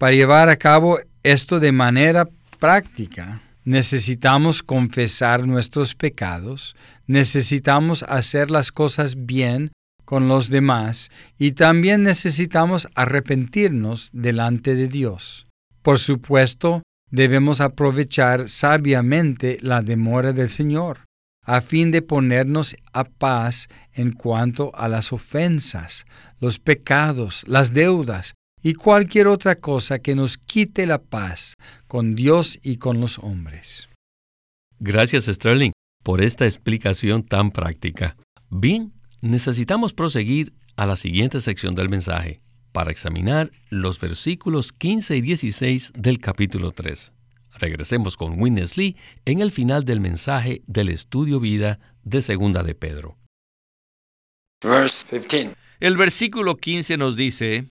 para 0.00 0.14
llevar 0.14 0.48
a 0.48 0.56
cabo 0.56 0.98
esto 1.22 1.60
de 1.60 1.72
manera 1.72 2.26
práctica, 2.58 3.42
necesitamos 3.64 4.62
confesar 4.62 5.46
nuestros 5.46 5.94
pecados, 5.94 6.74
necesitamos 7.06 8.02
hacer 8.04 8.50
las 8.50 8.72
cosas 8.72 9.26
bien 9.26 9.72
con 10.06 10.26
los 10.26 10.48
demás 10.48 11.10
y 11.36 11.52
también 11.52 12.02
necesitamos 12.02 12.88
arrepentirnos 12.94 14.08
delante 14.14 14.74
de 14.74 14.88
Dios. 14.88 15.46
Por 15.82 15.98
supuesto, 15.98 16.82
debemos 17.10 17.60
aprovechar 17.60 18.48
sabiamente 18.48 19.58
la 19.60 19.82
demora 19.82 20.32
del 20.32 20.48
Señor, 20.48 21.00
a 21.44 21.60
fin 21.60 21.90
de 21.90 22.00
ponernos 22.00 22.74
a 22.94 23.04
paz 23.04 23.68
en 23.92 24.12
cuanto 24.12 24.74
a 24.74 24.88
las 24.88 25.12
ofensas, 25.12 26.06
los 26.40 26.58
pecados, 26.58 27.44
las 27.46 27.74
deudas 27.74 28.32
y 28.62 28.74
cualquier 28.74 29.26
otra 29.26 29.56
cosa 29.56 29.98
que 29.98 30.14
nos 30.14 30.38
quite 30.38 30.86
la 30.86 31.02
paz 31.02 31.56
con 31.86 32.14
Dios 32.14 32.58
y 32.62 32.76
con 32.76 33.00
los 33.00 33.18
hombres. 33.18 33.88
Gracias, 34.78 35.26
Sterling, 35.26 35.72
por 36.02 36.22
esta 36.22 36.46
explicación 36.46 37.22
tan 37.22 37.50
práctica. 37.50 38.16
Bien, 38.48 38.92
necesitamos 39.20 39.92
proseguir 39.92 40.52
a 40.76 40.86
la 40.86 40.96
siguiente 40.96 41.40
sección 41.40 41.74
del 41.74 41.88
mensaje 41.88 42.40
para 42.72 42.90
examinar 42.90 43.50
los 43.68 44.00
versículos 44.00 44.72
15 44.72 45.16
y 45.16 45.20
16 45.20 45.92
del 45.96 46.18
capítulo 46.18 46.70
3. 46.70 47.12
Regresemos 47.58 48.16
con 48.16 48.40
Witness 48.40 48.76
Lee 48.76 48.96
en 49.24 49.40
el 49.40 49.50
final 49.50 49.84
del 49.84 50.00
mensaje 50.00 50.62
del 50.66 50.88
estudio 50.88 51.40
vida 51.40 51.78
de 52.04 52.22
Segunda 52.22 52.62
de 52.62 52.74
Pedro. 52.74 53.18
El 55.80 55.96
versículo 55.96 56.58
15 56.58 56.98
nos 56.98 57.16
dice, 57.16 57.68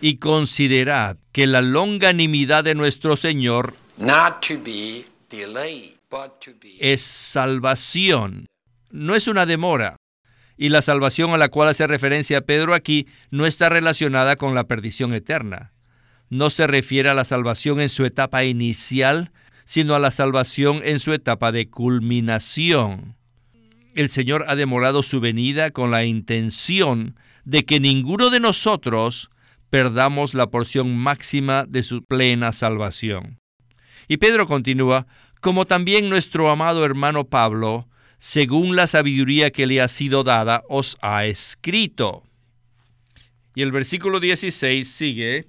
y 0.00 0.16
considerad 0.16 1.16
que 1.30 1.46
la 1.46 1.62
longanimidad 1.62 2.64
de 2.64 2.74
nuestro 2.74 3.16
Señor 3.16 3.74
not 3.96 4.44
to 4.44 4.54
be 4.64 5.06
delayed 5.30 5.92
es 6.80 7.02
salvación, 7.02 8.46
no 8.90 9.14
es 9.14 9.28
una 9.28 9.46
demora. 9.46 9.96
Y 10.56 10.70
la 10.70 10.82
salvación 10.82 11.30
a 11.30 11.36
la 11.36 11.48
cual 11.48 11.68
hace 11.68 11.86
referencia 11.86 12.40
Pedro 12.40 12.74
aquí 12.74 13.06
no 13.30 13.46
está 13.46 13.68
relacionada 13.68 14.34
con 14.34 14.56
la 14.56 14.64
perdición 14.64 15.14
eterna. 15.14 15.72
No 16.30 16.50
se 16.50 16.66
refiere 16.66 17.10
a 17.10 17.14
la 17.14 17.24
salvación 17.24 17.80
en 17.80 17.90
su 17.90 18.04
etapa 18.04 18.42
inicial, 18.42 19.30
sino 19.64 19.94
a 19.94 19.98
la 19.98 20.10
salvación 20.10 20.80
en 20.82 20.98
su 20.98 21.12
etapa 21.12 21.52
de 21.52 21.68
culminación. 21.68 23.15
El 23.96 24.10
Señor 24.10 24.44
ha 24.46 24.56
demorado 24.56 25.02
su 25.02 25.20
venida 25.20 25.70
con 25.70 25.90
la 25.90 26.04
intención 26.04 27.18
de 27.46 27.64
que 27.64 27.80
ninguno 27.80 28.28
de 28.28 28.40
nosotros 28.40 29.30
perdamos 29.70 30.34
la 30.34 30.48
porción 30.48 30.94
máxima 30.94 31.64
de 31.66 31.82
su 31.82 32.04
plena 32.04 32.52
salvación. 32.52 33.40
Y 34.06 34.18
Pedro 34.18 34.46
continúa, 34.46 35.06
como 35.40 35.64
también 35.64 36.10
nuestro 36.10 36.50
amado 36.50 36.84
hermano 36.84 37.24
Pablo, 37.24 37.88
según 38.18 38.76
la 38.76 38.86
sabiduría 38.86 39.50
que 39.50 39.66
le 39.66 39.80
ha 39.80 39.88
sido 39.88 40.24
dada, 40.24 40.62
os 40.68 40.98
ha 41.00 41.24
escrito. 41.24 42.22
Y 43.54 43.62
el 43.62 43.72
versículo 43.72 44.20
16 44.20 44.86
sigue, 44.86 45.48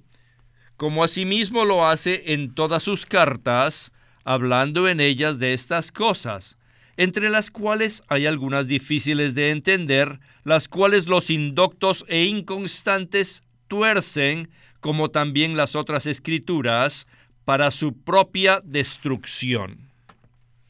como 0.78 1.04
asimismo 1.04 1.66
lo 1.66 1.86
hace 1.86 2.32
en 2.32 2.54
todas 2.54 2.82
sus 2.82 3.04
cartas, 3.04 3.92
hablando 4.24 4.88
en 4.88 5.00
ellas 5.00 5.38
de 5.38 5.52
estas 5.52 5.92
cosas, 5.92 6.57
entre 6.98 7.30
las 7.30 7.52
cuales 7.52 8.02
hay 8.08 8.26
algunas 8.26 8.66
difíciles 8.66 9.36
de 9.36 9.50
entender, 9.50 10.18
las 10.42 10.66
cuales 10.66 11.06
los 11.06 11.30
indoctos 11.30 12.04
e 12.08 12.24
inconstantes 12.24 13.44
tuercen, 13.68 14.50
como 14.80 15.08
también 15.08 15.56
las 15.56 15.76
otras 15.76 16.06
escrituras, 16.06 17.06
para 17.44 17.70
su 17.70 17.92
propia 17.92 18.60
destrucción. 18.64 19.88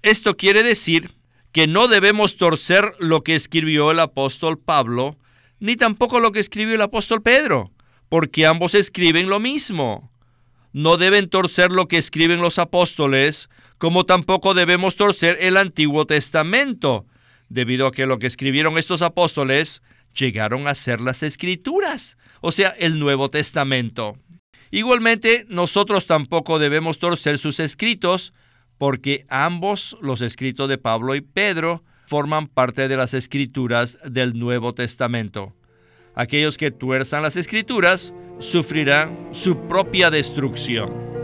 Esto 0.02 0.36
quiere 0.36 0.62
decir 0.62 1.14
que 1.50 1.66
no 1.66 1.88
debemos 1.88 2.36
torcer 2.36 2.92
lo 2.98 3.24
que 3.24 3.34
escribió 3.34 3.90
el 3.90 3.98
apóstol 3.98 4.58
Pablo, 4.58 5.16
ni 5.60 5.76
tampoco 5.76 6.20
lo 6.20 6.30
que 6.30 6.40
escribió 6.40 6.74
el 6.74 6.82
apóstol 6.82 7.22
Pedro, 7.22 7.72
porque 8.10 8.44
ambos 8.44 8.74
escriben 8.74 9.30
lo 9.30 9.40
mismo. 9.40 10.12
No 10.74 10.98
deben 10.98 11.30
torcer 11.30 11.72
lo 11.72 11.88
que 11.88 11.96
escriben 11.96 12.42
los 12.42 12.58
apóstoles, 12.58 13.48
como 13.78 14.04
tampoco 14.04 14.54
debemos 14.54 14.96
torcer 14.96 15.38
el 15.40 15.56
Antiguo 15.56 16.06
Testamento, 16.06 17.06
debido 17.48 17.86
a 17.86 17.92
que 17.92 18.06
lo 18.06 18.18
que 18.18 18.26
escribieron 18.26 18.76
estos 18.76 19.02
apóstoles 19.02 19.82
llegaron 20.14 20.66
a 20.68 20.74
ser 20.74 21.00
las 21.00 21.22
escrituras, 21.22 22.18
o 22.40 22.52
sea, 22.52 22.68
el 22.70 22.98
Nuevo 22.98 23.30
Testamento. 23.30 24.18
Igualmente, 24.70 25.46
nosotros 25.48 26.06
tampoco 26.06 26.58
debemos 26.58 26.98
torcer 26.98 27.38
sus 27.38 27.60
escritos, 27.60 28.34
porque 28.76 29.24
ambos, 29.28 29.96
los 30.02 30.20
escritos 30.20 30.68
de 30.68 30.78
Pablo 30.78 31.14
y 31.14 31.20
Pedro, 31.20 31.84
forman 32.06 32.48
parte 32.48 32.88
de 32.88 32.96
las 32.96 33.14
escrituras 33.14 33.98
del 34.04 34.38
Nuevo 34.38 34.74
Testamento. 34.74 35.54
Aquellos 36.14 36.56
que 36.56 36.70
tuerzan 36.70 37.22
las 37.22 37.36
escrituras 37.36 38.12
sufrirán 38.40 39.28
su 39.32 39.68
propia 39.68 40.10
destrucción. 40.10 41.17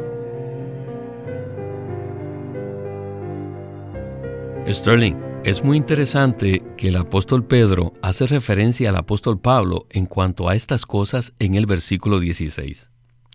Sterling, 4.67 5.15
es 5.45 5.63
muy 5.63 5.77
interesante 5.77 6.63
que 6.79 6.89
el 6.89 6.97
apóstol 6.97 7.47
Pedro 7.47 7.93
hace 8.01 8.27
referencia 8.27 8.89
al 8.89 8.97
apóstol 8.97 9.39
Pablo 9.39 9.87
en 9.91 10.07
cuanto 10.07 10.49
a 10.49 10.55
estas 10.55 10.87
cosas 10.87 11.35
en 11.39 11.55
el 11.55 11.67
versículo 11.67 12.19
16. 12.19 12.89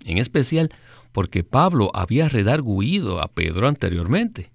En 0.06 0.18
especial 0.18 0.70
porque 1.12 1.44
Pablo 1.44 1.92
había 1.94 2.30
redarguido 2.30 3.22
a 3.22 3.28
Pedro 3.28 3.68
anteriormente. 3.68 4.52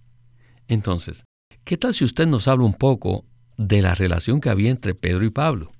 Entonces, 0.66 1.24
¿qué 1.62 1.76
tal 1.76 1.94
si 1.94 2.04
usted 2.04 2.26
nos 2.26 2.48
habla 2.48 2.64
un 2.64 2.74
poco 2.74 3.24
de 3.56 3.80
la 3.80 3.94
relación 3.94 4.40
que 4.40 4.50
había 4.50 4.70
entre 4.70 4.96
Pedro 4.96 5.24
y 5.24 5.30
Pablo? 5.30 5.70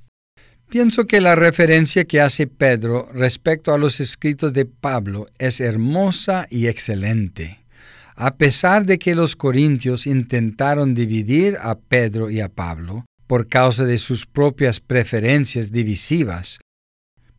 Pienso 0.69 1.07
que 1.07 1.21
la 1.21 1.35
referencia 1.35 2.05
que 2.05 2.21
hace 2.21 2.47
Pedro 2.47 3.09
respecto 3.13 3.75
a 3.75 3.79
los 3.79 3.99
escritos 3.99 4.53
de 4.53 4.65
Pablo 4.65 5.27
es 5.39 5.61
hermosa 5.61 6.47
y 6.51 6.69
excelente. 6.69 7.64
A 8.17 8.37
pesar 8.37 8.87
de 8.87 8.99
que 8.99 9.15
los 9.15 9.35
corintios 9.35 10.07
intentaron 10.07 10.95
dividir 10.95 11.57
a 11.61 11.75
Pedro 11.77 12.31
y 12.31 12.41
a 12.41 12.49
Pablo 12.49 13.05
por 13.27 13.49
causa 13.49 13.85
de 13.85 13.99
sus 13.99 14.25
propias 14.25 14.79
preferencias 14.79 15.73
divisivas, 15.73 16.61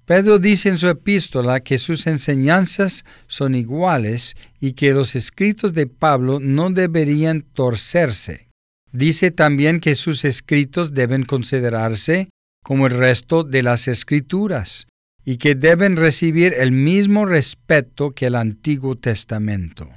Pedro 0.05 0.37
dice 0.37 0.69
en 0.69 0.77
su 0.77 0.87
epístola 0.87 1.61
que 1.61 1.79
sus 1.79 2.05
enseñanzas 2.05 3.05
son 3.25 3.55
iguales 3.55 4.35
y 4.59 4.73
que 4.73 4.91
los 4.91 5.15
escritos 5.15 5.73
de 5.73 5.87
Pablo 5.87 6.39
no 6.39 6.69
deberían 6.69 7.41
torcerse. 7.41 8.49
Dice 8.91 9.31
también 9.31 9.79
que 9.79 9.95
sus 9.95 10.23
escritos 10.23 10.93
deben 10.93 11.23
considerarse 11.23 12.29
como 12.63 12.85
el 12.87 12.93
resto 12.93 13.43
de 13.43 13.63
las 13.63 13.87
escrituras 13.87 14.87
y 15.23 15.37
que 15.37 15.55
deben 15.55 15.95
recibir 15.95 16.53
el 16.53 16.71
mismo 16.71 17.25
respeto 17.25 18.11
que 18.11 18.27
el 18.27 18.35
Antiguo 18.35 18.95
Testamento. 18.95 19.89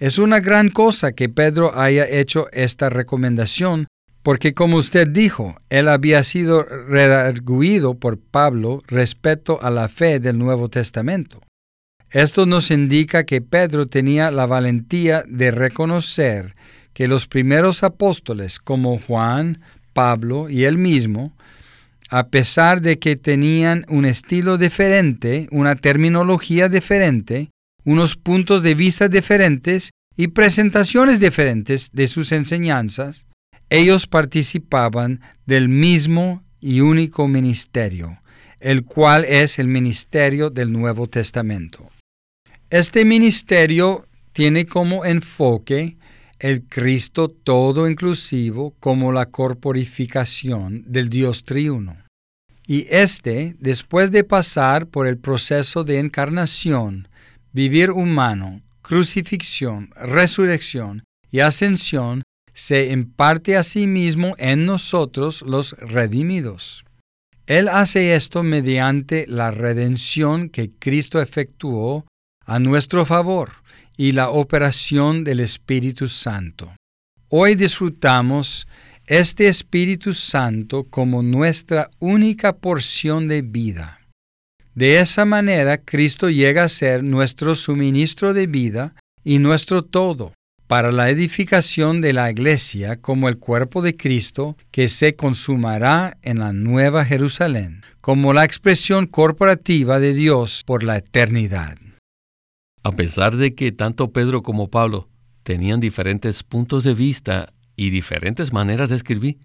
Es 0.00 0.18
una 0.18 0.40
gran 0.40 0.70
cosa 0.70 1.12
que 1.12 1.28
Pedro 1.28 1.78
haya 1.78 2.08
hecho 2.08 2.48
esta 2.52 2.88
recomendación 2.88 3.86
porque 4.22 4.54
como 4.54 4.78
usted 4.78 5.06
dijo, 5.06 5.56
él 5.68 5.88
había 5.88 6.24
sido 6.24 6.62
redarguido 6.62 7.94
por 7.94 8.18
Pablo 8.18 8.82
respecto 8.86 9.62
a 9.62 9.68
la 9.68 9.88
fe 9.88 10.18
del 10.18 10.38
Nuevo 10.38 10.68
Testamento. 10.68 11.42
Esto 12.10 12.46
nos 12.46 12.70
indica 12.70 13.24
que 13.24 13.42
Pedro 13.42 13.86
tenía 13.86 14.30
la 14.30 14.46
valentía 14.46 15.22
de 15.28 15.50
reconocer 15.50 16.54
que 16.94 17.06
los 17.06 17.26
primeros 17.26 17.82
apóstoles 17.82 18.58
como 18.58 18.98
Juan, 18.98 19.60
Pablo 19.92 20.48
y 20.48 20.64
él 20.64 20.76
mismo, 20.76 21.36
a 22.08 22.28
pesar 22.28 22.80
de 22.80 22.98
que 22.98 23.16
tenían 23.16 23.84
un 23.88 24.06
estilo 24.06 24.56
diferente, 24.56 25.46
una 25.50 25.76
terminología 25.76 26.68
diferente, 26.70 27.50
unos 27.84 28.16
puntos 28.16 28.62
de 28.62 28.74
vista 28.74 29.08
diferentes 29.08 29.90
y 30.16 30.28
presentaciones 30.28 31.20
diferentes 31.20 31.90
de 31.92 32.06
sus 32.06 32.32
enseñanzas, 32.32 33.26
ellos 33.70 34.06
participaban 34.06 35.20
del 35.46 35.68
mismo 35.68 36.42
y 36.60 36.80
único 36.80 37.28
ministerio, 37.28 38.18
el 38.58 38.84
cual 38.84 39.24
es 39.24 39.58
el 39.58 39.68
ministerio 39.68 40.50
del 40.50 40.72
Nuevo 40.72 41.06
Testamento. 41.06 41.88
Este 42.68 43.04
ministerio 43.04 44.06
tiene 44.32 44.66
como 44.66 45.04
enfoque 45.04 45.96
el 46.38 46.62
Cristo 46.64 47.28
todo 47.28 47.88
inclusivo 47.88 48.74
como 48.80 49.12
la 49.12 49.26
corporificación 49.26 50.82
del 50.86 51.08
Dios 51.08 51.44
triuno. 51.44 51.96
Y 52.66 52.86
este, 52.88 53.56
después 53.58 54.10
de 54.10 54.24
pasar 54.24 54.86
por 54.86 55.06
el 55.06 55.18
proceso 55.18 55.84
de 55.84 55.98
encarnación, 55.98 57.08
vivir 57.52 57.90
humano, 57.90 58.62
crucifixión, 58.82 59.90
resurrección 59.96 61.04
y 61.30 61.40
ascensión, 61.40 62.22
se 62.52 62.86
imparte 62.90 63.56
a 63.56 63.62
sí 63.62 63.86
mismo 63.86 64.34
en 64.38 64.66
nosotros 64.66 65.42
los 65.42 65.72
redimidos. 65.78 66.84
Él 67.46 67.68
hace 67.68 68.14
esto 68.14 68.42
mediante 68.42 69.26
la 69.28 69.50
redención 69.50 70.50
que 70.50 70.70
Cristo 70.70 71.20
efectuó 71.20 72.06
a 72.46 72.58
nuestro 72.58 73.04
favor 73.04 73.50
y 73.96 74.12
la 74.12 74.30
operación 74.30 75.24
del 75.24 75.40
Espíritu 75.40 76.08
Santo. 76.08 76.74
Hoy 77.28 77.54
disfrutamos 77.54 78.66
este 79.06 79.48
Espíritu 79.48 80.14
Santo 80.14 80.84
como 80.84 81.22
nuestra 81.22 81.90
única 81.98 82.56
porción 82.56 83.26
de 83.26 83.42
vida. 83.42 83.99
De 84.74 84.98
esa 84.98 85.24
manera 85.24 85.78
Cristo 85.78 86.30
llega 86.30 86.64
a 86.64 86.68
ser 86.68 87.02
nuestro 87.02 87.54
suministro 87.54 88.32
de 88.32 88.46
vida 88.46 88.94
y 89.24 89.38
nuestro 89.38 89.82
todo 89.82 90.32
para 90.70 90.92
la 90.92 91.10
edificación 91.10 92.00
de 92.00 92.12
la 92.12 92.30
iglesia 92.30 93.00
como 93.00 93.28
el 93.28 93.38
cuerpo 93.38 93.82
de 93.82 93.96
Cristo 93.96 94.56
que 94.70 94.86
se 94.86 95.16
consumará 95.16 96.16
en 96.22 96.38
la 96.38 96.52
nueva 96.52 97.04
Jerusalén, 97.04 97.82
como 98.00 98.32
la 98.32 98.44
expresión 98.44 99.08
corporativa 99.08 99.98
de 99.98 100.14
Dios 100.14 100.62
por 100.64 100.84
la 100.84 100.98
eternidad. 100.98 101.76
A 102.84 102.92
pesar 102.92 103.36
de 103.36 103.56
que 103.56 103.72
tanto 103.72 104.12
Pedro 104.12 104.44
como 104.44 104.70
Pablo 104.70 105.08
tenían 105.42 105.80
diferentes 105.80 106.44
puntos 106.44 106.84
de 106.84 106.94
vista 106.94 107.52
y 107.74 107.90
diferentes 107.90 108.52
maneras 108.52 108.90
de 108.90 108.96
escribir, 108.96 109.38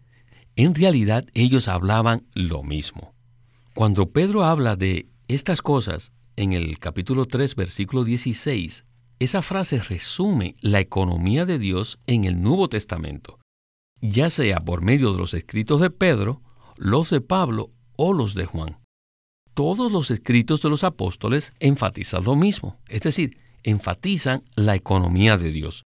en 0.55 0.75
realidad 0.75 1.25
ellos 1.33 1.67
hablaban 1.67 2.23
lo 2.35 2.61
mismo. 2.61 3.15
Cuando 3.73 4.11
Pedro 4.11 4.43
habla 4.43 4.75
de 4.75 5.07
estas 5.27 5.61
cosas 5.61 6.13
en 6.35 6.53
el 6.53 6.77
capítulo 6.77 7.25
3, 7.25 7.55
versículo 7.55 8.03
16, 8.03 8.85
esa 9.19 9.41
frase 9.41 9.79
resume 9.79 10.55
la 10.59 10.79
economía 10.79 11.45
de 11.45 11.57
Dios 11.57 11.99
en 12.05 12.25
el 12.25 12.41
Nuevo 12.41 12.69
Testamento, 12.69 13.39
ya 14.01 14.29
sea 14.29 14.59
por 14.63 14.81
medio 14.81 15.11
de 15.13 15.17
los 15.17 15.33
escritos 15.33 15.81
de 15.81 15.89
Pedro, 15.89 16.41
los 16.77 17.09
de 17.09 17.21
Pablo 17.21 17.71
o 17.95 18.13
los 18.13 18.35
de 18.35 18.45
Juan. 18.45 18.79
Todos 19.53 19.91
los 19.91 20.11
escritos 20.11 20.61
de 20.61 20.69
los 20.69 20.83
apóstoles 20.83 21.53
enfatizan 21.59 22.23
lo 22.23 22.35
mismo, 22.35 22.77
es 22.87 23.01
decir, 23.01 23.39
enfatizan 23.63 24.43
la 24.55 24.75
economía 24.75 25.37
de 25.37 25.51
Dios. 25.51 25.83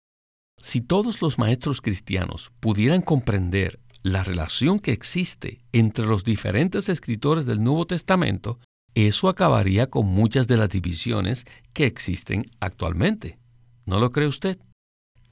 Si 0.61 0.81
todos 0.81 1.23
los 1.23 1.39
maestros 1.39 1.81
cristianos 1.81 2.51
pudieran 2.59 3.03
comprender 3.03 3.79
la 4.03 4.25
relación 4.25 4.81
que 4.81 4.93
existe 4.93 5.61
entre 5.73 6.07
los 6.07 6.25
diferentes 6.25 6.89
escritores 6.89 7.47
del 7.47 7.63
Nuevo 7.63 7.87
Testamento, 7.87 8.59
eso 9.07 9.29
acabaría 9.29 9.89
con 9.89 10.07
muchas 10.07 10.47
de 10.49 10.57
las 10.57 10.71
divisiones 10.71 11.45
que 11.73 11.87
existen 11.87 12.45
actualmente. 12.61 13.39
¿No 13.87 14.01
lo 14.01 14.13
cree 14.13 14.27
usted? 14.27 14.59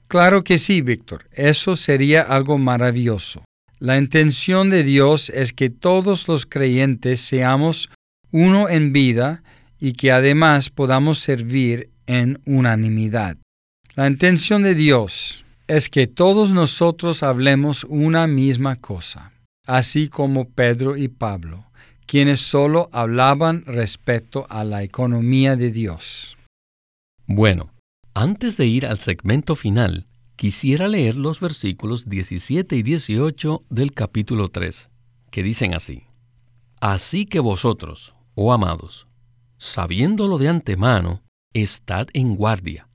Claro 0.07 0.43
que 0.43 0.57
sí, 0.57 0.81
Víctor. 0.81 1.27
Eso 1.31 1.75
sería 1.75 2.21
algo 2.21 2.57
maravilloso. 2.57 3.43
La 3.79 3.97
intención 3.97 4.69
de 4.69 4.83
Dios 4.83 5.29
es 5.29 5.53
que 5.53 5.69
todos 5.69 6.27
los 6.27 6.45
creyentes 6.45 7.21
seamos 7.21 7.89
uno 8.31 8.69
en 8.69 8.93
vida 8.93 9.43
y 9.79 9.93
que 9.93 10.11
además 10.11 10.69
podamos 10.69 11.19
servir 11.19 11.91
en 12.07 12.39
unanimidad. 12.45 13.37
La 13.95 14.07
intención 14.07 14.63
de 14.63 14.75
Dios 14.75 15.45
es 15.67 15.89
que 15.89 16.07
todos 16.07 16.53
nosotros 16.53 17.21
hablemos 17.21 17.83
una 17.83 18.25
misma 18.25 18.77
cosa, 18.77 19.33
así 19.65 20.07
como 20.07 20.49
Pedro 20.49 20.95
y 20.95 21.09
Pablo 21.09 21.66
quienes 22.07 22.39
solo 22.39 22.89
hablaban 22.93 23.63
respecto 23.65 24.47
a 24.49 24.63
la 24.63 24.81
economía 24.81 25.55
de 25.55 25.71
Dios. 25.71 26.37
Bueno, 27.27 27.73
antes 28.13 28.55
de 28.57 28.65
ir 28.65 28.87
al 28.87 28.97
segmento 28.97 29.55
final, 29.55 30.07
quisiera 30.37 30.87
leer 30.87 31.17
los 31.17 31.41
versículos 31.41 32.09
17 32.09 32.77
y 32.77 32.81
18 32.81 33.65
del 33.69 33.91
capítulo 33.91 34.49
3, 34.49 34.89
que 35.29 35.43
dicen 35.43 35.73
así. 35.73 36.05
Así 36.79 37.25
que 37.25 37.41
vosotros, 37.41 38.15
oh 38.35 38.53
amados, 38.53 39.07
sabiéndolo 39.57 40.37
de 40.37 40.47
antemano, 40.47 41.23
estad 41.53 42.07
en 42.13 42.35
guardia, 42.35 42.87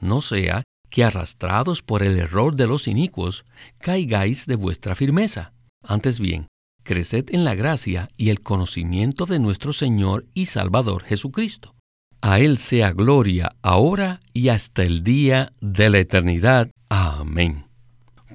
no 0.00 0.22
sea 0.22 0.62
que 0.88 1.04
arrastrados 1.04 1.82
por 1.82 2.02
el 2.02 2.16
error 2.16 2.56
de 2.56 2.66
los 2.66 2.88
inicuos, 2.88 3.44
caigáis 3.78 4.46
de 4.46 4.56
vuestra 4.56 4.94
firmeza. 4.94 5.52
Antes 5.82 6.20
bien, 6.20 6.46
creced 6.84 7.24
en 7.30 7.44
la 7.44 7.56
gracia 7.56 8.08
y 8.16 8.30
el 8.30 8.40
conocimiento 8.40 9.26
de 9.26 9.40
nuestro 9.40 9.72
Señor 9.72 10.26
y 10.34 10.46
Salvador 10.46 11.02
Jesucristo. 11.02 11.74
A 12.20 12.38
Él 12.38 12.58
sea 12.58 12.92
gloria 12.92 13.50
ahora 13.62 14.20
y 14.32 14.48
hasta 14.48 14.82
el 14.82 15.02
día 15.02 15.52
de 15.60 15.90
la 15.90 15.98
eternidad. 15.98 16.70
Amén. 16.88 17.66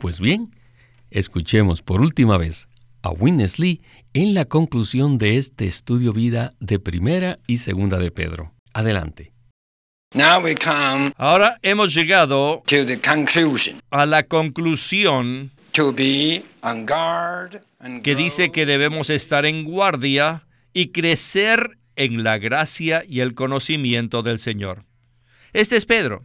Pues 0.02 0.20
bien, 0.20 0.52
escuchemos 1.10 1.82
por 1.82 2.02
última 2.02 2.38
vez 2.38 2.68
a 3.02 3.12
Winnesley 3.12 3.82
en 4.14 4.34
la 4.34 4.46
conclusión 4.46 5.18
de 5.18 5.38
este 5.38 5.66
estudio 5.66 6.14
vida 6.14 6.54
de 6.60 6.80
primera 6.80 7.40
y 7.48 7.58
segunda 7.58 7.98
de 7.98 8.12
Pedro. 8.12 8.54
Adelante. 8.74 9.32
Ahora 11.18 11.60
hemos 11.62 11.94
llegado 11.94 12.64
a 13.92 14.06
la 14.06 14.24
conclusión 14.24 15.52
que 18.04 18.16
dice 18.16 18.52
que 18.52 18.66
debemos 18.66 19.10
estar 19.10 19.46
en 19.46 19.64
guardia 19.64 20.46
y 20.74 20.92
crecer 20.92 21.78
en 21.96 22.24
la 22.24 22.38
gracia 22.38 23.04
y 23.08 23.22
el 23.22 23.34
conocimiento 23.34 24.22
del 24.22 24.40
Señor. 24.40 24.86
Este 25.54 25.76
es 25.76 25.86
Pedro. 25.86 26.24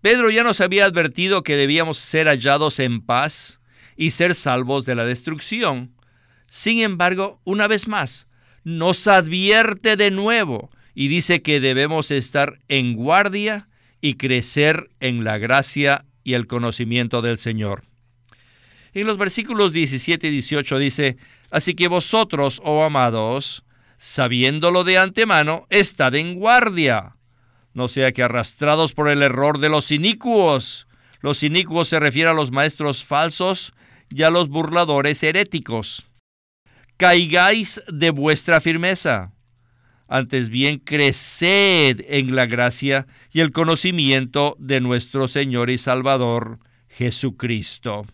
Pedro 0.00 0.30
ya 0.30 0.42
nos 0.42 0.60
había 0.60 0.86
advertido 0.86 1.42
que 1.42 1.56
debíamos 1.56 1.98
ser 1.98 2.26
hallados 2.26 2.78
en 2.78 3.00
paz 3.00 3.60
y 3.96 4.10
ser 4.10 4.34
salvos 4.34 4.86
de 4.86 4.94
la 4.94 5.04
destrucción. 5.04 5.94
Sin 6.48 6.80
embargo, 6.80 7.40
una 7.44 7.68
vez 7.68 7.86
más, 7.86 8.28
nos 8.64 9.06
advierte 9.06 9.96
de 9.96 10.10
nuevo 10.10 10.70
y 10.94 11.08
dice 11.08 11.42
que 11.42 11.60
debemos 11.60 12.10
estar 12.10 12.58
en 12.68 12.94
guardia 12.94 13.68
y 14.00 14.14
crecer 14.14 14.90
en 15.00 15.24
la 15.24 15.38
gracia 15.38 16.06
y 16.24 16.34
el 16.34 16.46
conocimiento 16.46 17.22
del 17.22 17.38
Señor. 17.38 17.89
En 18.92 19.06
los 19.06 19.18
versículos 19.18 19.72
17 19.72 20.28
y 20.28 20.30
18 20.30 20.78
dice, 20.78 21.16
Así 21.50 21.74
que 21.74 21.88
vosotros, 21.88 22.60
oh 22.64 22.82
amados, 22.82 23.64
sabiéndolo 23.98 24.84
de 24.84 24.98
antemano, 24.98 25.66
estad 25.70 26.14
en 26.14 26.34
guardia. 26.34 27.16
No 27.72 27.88
sea 27.88 28.12
que 28.12 28.22
arrastrados 28.22 28.92
por 28.92 29.08
el 29.08 29.22
error 29.22 29.58
de 29.58 29.68
los 29.68 29.92
inicuos, 29.92 30.88
los 31.20 31.42
inicuos 31.42 31.88
se 31.88 32.00
refiere 32.00 32.30
a 32.30 32.34
los 32.34 32.50
maestros 32.50 33.04
falsos 33.04 33.72
y 34.10 34.22
a 34.22 34.30
los 34.30 34.48
burladores 34.48 35.22
heréticos, 35.22 36.06
caigáis 36.96 37.80
de 37.92 38.10
vuestra 38.10 38.60
firmeza. 38.60 39.32
Antes 40.08 40.48
bien, 40.48 40.78
creced 40.78 42.04
en 42.08 42.34
la 42.34 42.46
gracia 42.46 43.06
y 43.32 43.40
el 43.40 43.52
conocimiento 43.52 44.56
de 44.58 44.80
nuestro 44.80 45.28
Señor 45.28 45.70
y 45.70 45.78
Salvador 45.78 46.58
Jesucristo. 46.88 48.06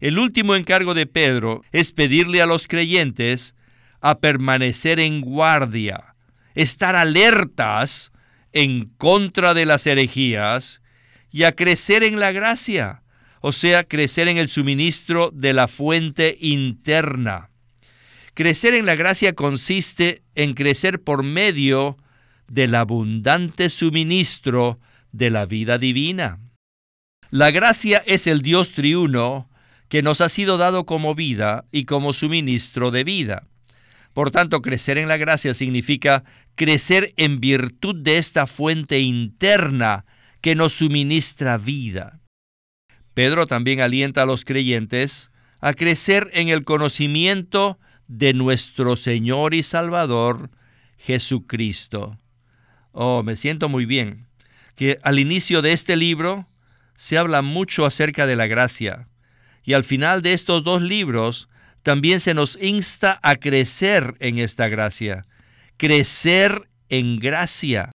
El 0.00 0.18
último 0.18 0.56
encargo 0.56 0.94
de 0.94 1.06
Pedro 1.06 1.62
es 1.72 1.92
pedirle 1.92 2.42
a 2.42 2.46
los 2.46 2.66
creyentes 2.66 3.54
a 4.00 4.18
permanecer 4.18 4.98
en 4.98 5.20
guardia, 5.20 6.16
estar 6.54 6.96
alertas 6.96 8.12
en 8.52 8.90
contra 8.98 9.54
de 9.54 9.66
las 9.66 9.86
herejías 9.86 10.82
y 11.30 11.44
a 11.44 11.52
crecer 11.52 12.02
en 12.02 12.18
la 12.18 12.32
gracia, 12.32 13.02
o 13.40 13.52
sea, 13.52 13.84
crecer 13.84 14.28
en 14.28 14.36
el 14.36 14.48
suministro 14.48 15.30
de 15.32 15.52
la 15.52 15.68
fuente 15.68 16.36
interna. 16.40 17.50
Crecer 18.34 18.74
en 18.74 18.86
la 18.86 18.96
gracia 18.96 19.34
consiste 19.34 20.22
en 20.34 20.54
crecer 20.54 21.00
por 21.02 21.22
medio 21.22 21.96
del 22.48 22.74
abundante 22.74 23.70
suministro 23.70 24.80
de 25.12 25.30
la 25.30 25.46
vida 25.46 25.78
divina. 25.78 26.40
La 27.30 27.52
gracia 27.52 28.02
es 28.06 28.26
el 28.26 28.42
Dios 28.42 28.72
triuno 28.72 29.48
que 29.94 30.02
nos 30.02 30.20
ha 30.20 30.28
sido 30.28 30.58
dado 30.58 30.86
como 30.86 31.14
vida 31.14 31.66
y 31.70 31.84
como 31.84 32.12
suministro 32.12 32.90
de 32.90 33.04
vida. 33.04 33.46
Por 34.12 34.32
tanto, 34.32 34.60
crecer 34.60 34.98
en 34.98 35.06
la 35.06 35.18
gracia 35.18 35.54
significa 35.54 36.24
crecer 36.56 37.14
en 37.16 37.38
virtud 37.38 37.94
de 38.02 38.18
esta 38.18 38.48
fuente 38.48 38.98
interna 38.98 40.04
que 40.40 40.56
nos 40.56 40.72
suministra 40.72 41.58
vida. 41.58 42.18
Pedro 43.14 43.46
también 43.46 43.80
alienta 43.80 44.22
a 44.22 44.26
los 44.26 44.44
creyentes 44.44 45.30
a 45.60 45.74
crecer 45.74 46.28
en 46.32 46.48
el 46.48 46.64
conocimiento 46.64 47.78
de 48.08 48.34
nuestro 48.34 48.96
Señor 48.96 49.54
y 49.54 49.62
Salvador 49.62 50.50
Jesucristo. 50.98 52.18
Oh, 52.90 53.22
me 53.22 53.36
siento 53.36 53.68
muy 53.68 53.86
bien 53.86 54.26
que 54.74 54.98
al 55.04 55.20
inicio 55.20 55.62
de 55.62 55.72
este 55.72 55.94
libro 55.94 56.48
se 56.96 57.16
habla 57.16 57.42
mucho 57.42 57.86
acerca 57.86 58.26
de 58.26 58.34
la 58.34 58.48
gracia 58.48 59.06
y 59.64 59.72
al 59.72 59.84
final 59.84 60.22
de 60.22 60.34
estos 60.34 60.62
dos 60.62 60.82
libros 60.82 61.48
también 61.82 62.20
se 62.20 62.34
nos 62.34 62.60
insta 62.62 63.18
a 63.22 63.36
crecer 63.36 64.14
en 64.20 64.38
esta 64.38 64.68
gracia, 64.68 65.26
crecer 65.76 66.68
en 66.88 67.18
gracia. 67.18 67.92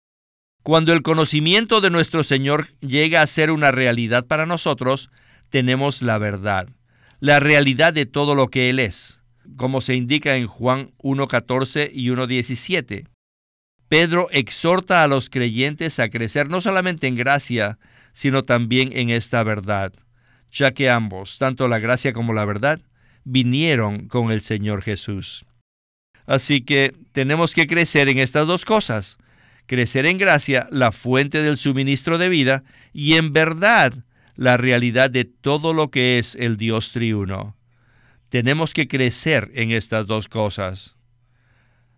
Cuando 0.64 0.92
el 0.92 1.02
conocimiento 1.02 1.80
de 1.80 1.90
nuestro 1.90 2.24
Señor 2.24 2.70
llega 2.82 3.22
a 3.22 3.28
ser 3.28 3.52
una 3.52 3.72
realidad 3.72 4.26
para 4.26 4.46
nosotros, 4.46 5.10
tenemos 5.50 6.02
la 6.02 6.18
verdad, 6.18 6.68
la 7.20 7.40
realidad 7.40 7.94
de 7.94 8.06
todo 8.06 8.36
lo 8.36 8.50
que 8.50 8.70
Él 8.70 8.80
es, 8.80 9.22
como 9.56 9.80
se 9.80 9.96
indica 9.96 10.36
en 10.36 10.48
Juan 10.48 10.92
1.14 10.98 11.90
y 11.94 12.10
1.17. 12.10 13.08
Pedro 13.88 14.28
exhorta 14.32 15.04
a 15.04 15.08
los 15.08 15.30
creyentes 15.30 16.00
a 16.00 16.10
crecer 16.10 16.50
no 16.50 16.60
solamente 16.60 17.08
en 17.08 17.16
gracia, 17.16 17.80
sino 18.12 18.44
también 18.44 18.92
en 18.94 19.10
esta 19.10 19.44
verdad, 19.44 19.94
ya 20.58 20.72
que 20.74 20.90
ambos, 20.90 21.38
tanto 21.38 21.68
la 21.68 21.80
gracia 21.80 22.14
como 22.14 22.34
la 22.34 22.46
verdad, 22.46 22.82
vinieron 23.24 24.08
con 24.08 24.32
el 24.32 24.42
Señor 24.42 24.82
Jesús. 24.82 25.46
Así 26.26 26.62
que 26.62 26.94
tenemos 27.14 27.54
que 27.54 27.68
crecer 27.68 28.10
en 28.10 28.20
estas 28.20 28.48
dos 28.48 28.66
cosas. 28.66 29.18
Crecer 29.66 30.06
en 30.06 30.18
gracia, 30.18 30.68
la 30.72 30.92
fuente 30.92 31.42
del 31.42 31.58
suministro 31.58 32.18
de 32.18 32.30
vida, 32.30 32.64
y 32.94 33.16
en 33.16 33.34
verdad, 33.34 33.94
la 34.36 34.56
realidad 34.56 35.10
de 35.10 35.26
todo 35.26 35.74
lo 35.74 35.90
que 35.90 36.20
es 36.20 36.36
el 36.36 36.58
Dios 36.58 36.92
triuno. 36.92 37.58
Tenemos 38.30 38.74
que 38.74 38.88
crecer 38.88 39.52
en 39.56 39.72
estas 39.72 40.08
dos 40.08 40.28
cosas. 40.28 40.96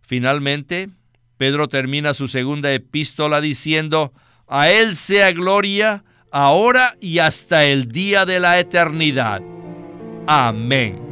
Finalmente, 0.02 0.90
Pedro 1.38 1.68
termina 1.68 2.14
su 2.14 2.28
segunda 2.28 2.74
epístola 2.74 3.42
diciendo, 3.42 4.14
a 4.48 4.70
Él 4.70 4.96
sea 4.96 5.32
gloria, 5.32 6.04
ahora 6.32 6.98
y 7.00 7.20
hasta 7.20 7.66
el 7.66 7.92
día 7.92 8.26
de 8.26 8.40
la 8.40 8.60
eternidad. 8.60 9.42
Amén. 10.28 11.10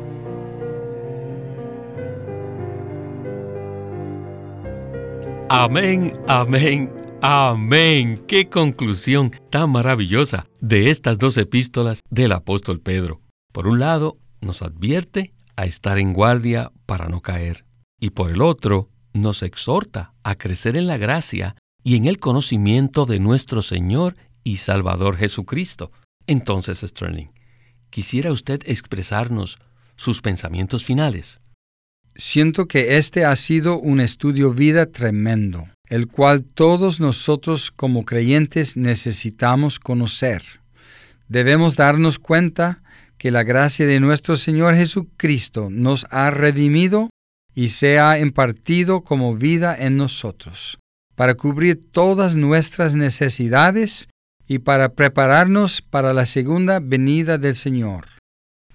Amén, 5.49 6.11
amén, 6.27 6.91
amén. 7.21 8.21
Qué 8.27 8.49
conclusión 8.49 9.31
tan 9.49 9.69
maravillosa 9.69 10.45
de 10.59 10.89
estas 10.89 11.17
dos 11.17 11.37
epístolas 11.37 12.01
del 12.09 12.33
apóstol 12.33 12.81
Pedro. 12.81 13.21
Por 13.53 13.67
un 13.67 13.79
lado, 13.79 14.17
nos 14.41 14.61
advierte 14.61 15.33
a 15.55 15.65
estar 15.65 15.97
en 15.97 16.13
guardia 16.13 16.71
para 16.85 17.07
no 17.07 17.21
caer. 17.21 17.65
Y 17.99 18.11
por 18.11 18.31
el 18.31 18.41
otro, 18.41 18.89
nos 19.13 19.41
exhorta 19.41 20.13
a 20.23 20.35
crecer 20.35 20.77
en 20.77 20.85
la 20.85 20.97
gracia 20.97 21.55
y 21.83 21.95
en 21.95 22.05
el 22.05 22.19
conocimiento 22.19 23.05
de 23.05 23.19
nuestro 23.19 23.61
Señor 23.61 24.15
y 24.47 24.55
Salvador 24.55 25.17
Jesucristo. 25.17 25.91
Entonces, 26.25 26.79
Sterling, 26.79 27.27
¿quisiera 27.89 28.31
usted 28.31 28.61
expresarnos 28.65 29.59
sus 29.97 30.21
pensamientos 30.21 30.85
finales? 30.85 31.41
Siento 32.15 32.65
que 32.65 32.95
este 32.97 33.25
ha 33.25 33.35
sido 33.35 33.77
un 33.77 33.99
estudio 33.99 34.53
vida 34.53 34.85
tremendo, 34.85 35.67
el 35.89 36.07
cual 36.07 36.45
todos 36.45 37.01
nosotros 37.01 37.71
como 37.71 38.05
creyentes 38.05 38.77
necesitamos 38.77 39.79
conocer. 39.79 40.43
Debemos 41.27 41.75
darnos 41.75 42.17
cuenta 42.17 42.81
que 43.17 43.31
la 43.31 43.43
gracia 43.43 43.85
de 43.85 43.99
nuestro 43.99 44.37
Señor 44.37 44.75
Jesucristo 44.75 45.67
nos 45.69 46.07
ha 46.09 46.31
redimido 46.31 47.09
y 47.53 47.67
se 47.67 47.99
ha 47.99 48.17
impartido 48.17 49.01
como 49.01 49.35
vida 49.35 49.75
en 49.77 49.97
nosotros, 49.97 50.77
para 51.15 51.35
cubrir 51.35 51.91
todas 51.91 52.35
nuestras 52.35 52.95
necesidades 52.95 54.07
y 54.47 54.59
para 54.59 54.89
prepararnos 54.89 55.81
para 55.81 56.13
la 56.13 56.25
segunda 56.25 56.79
venida 56.79 57.37
del 57.37 57.55
Señor. 57.55 58.07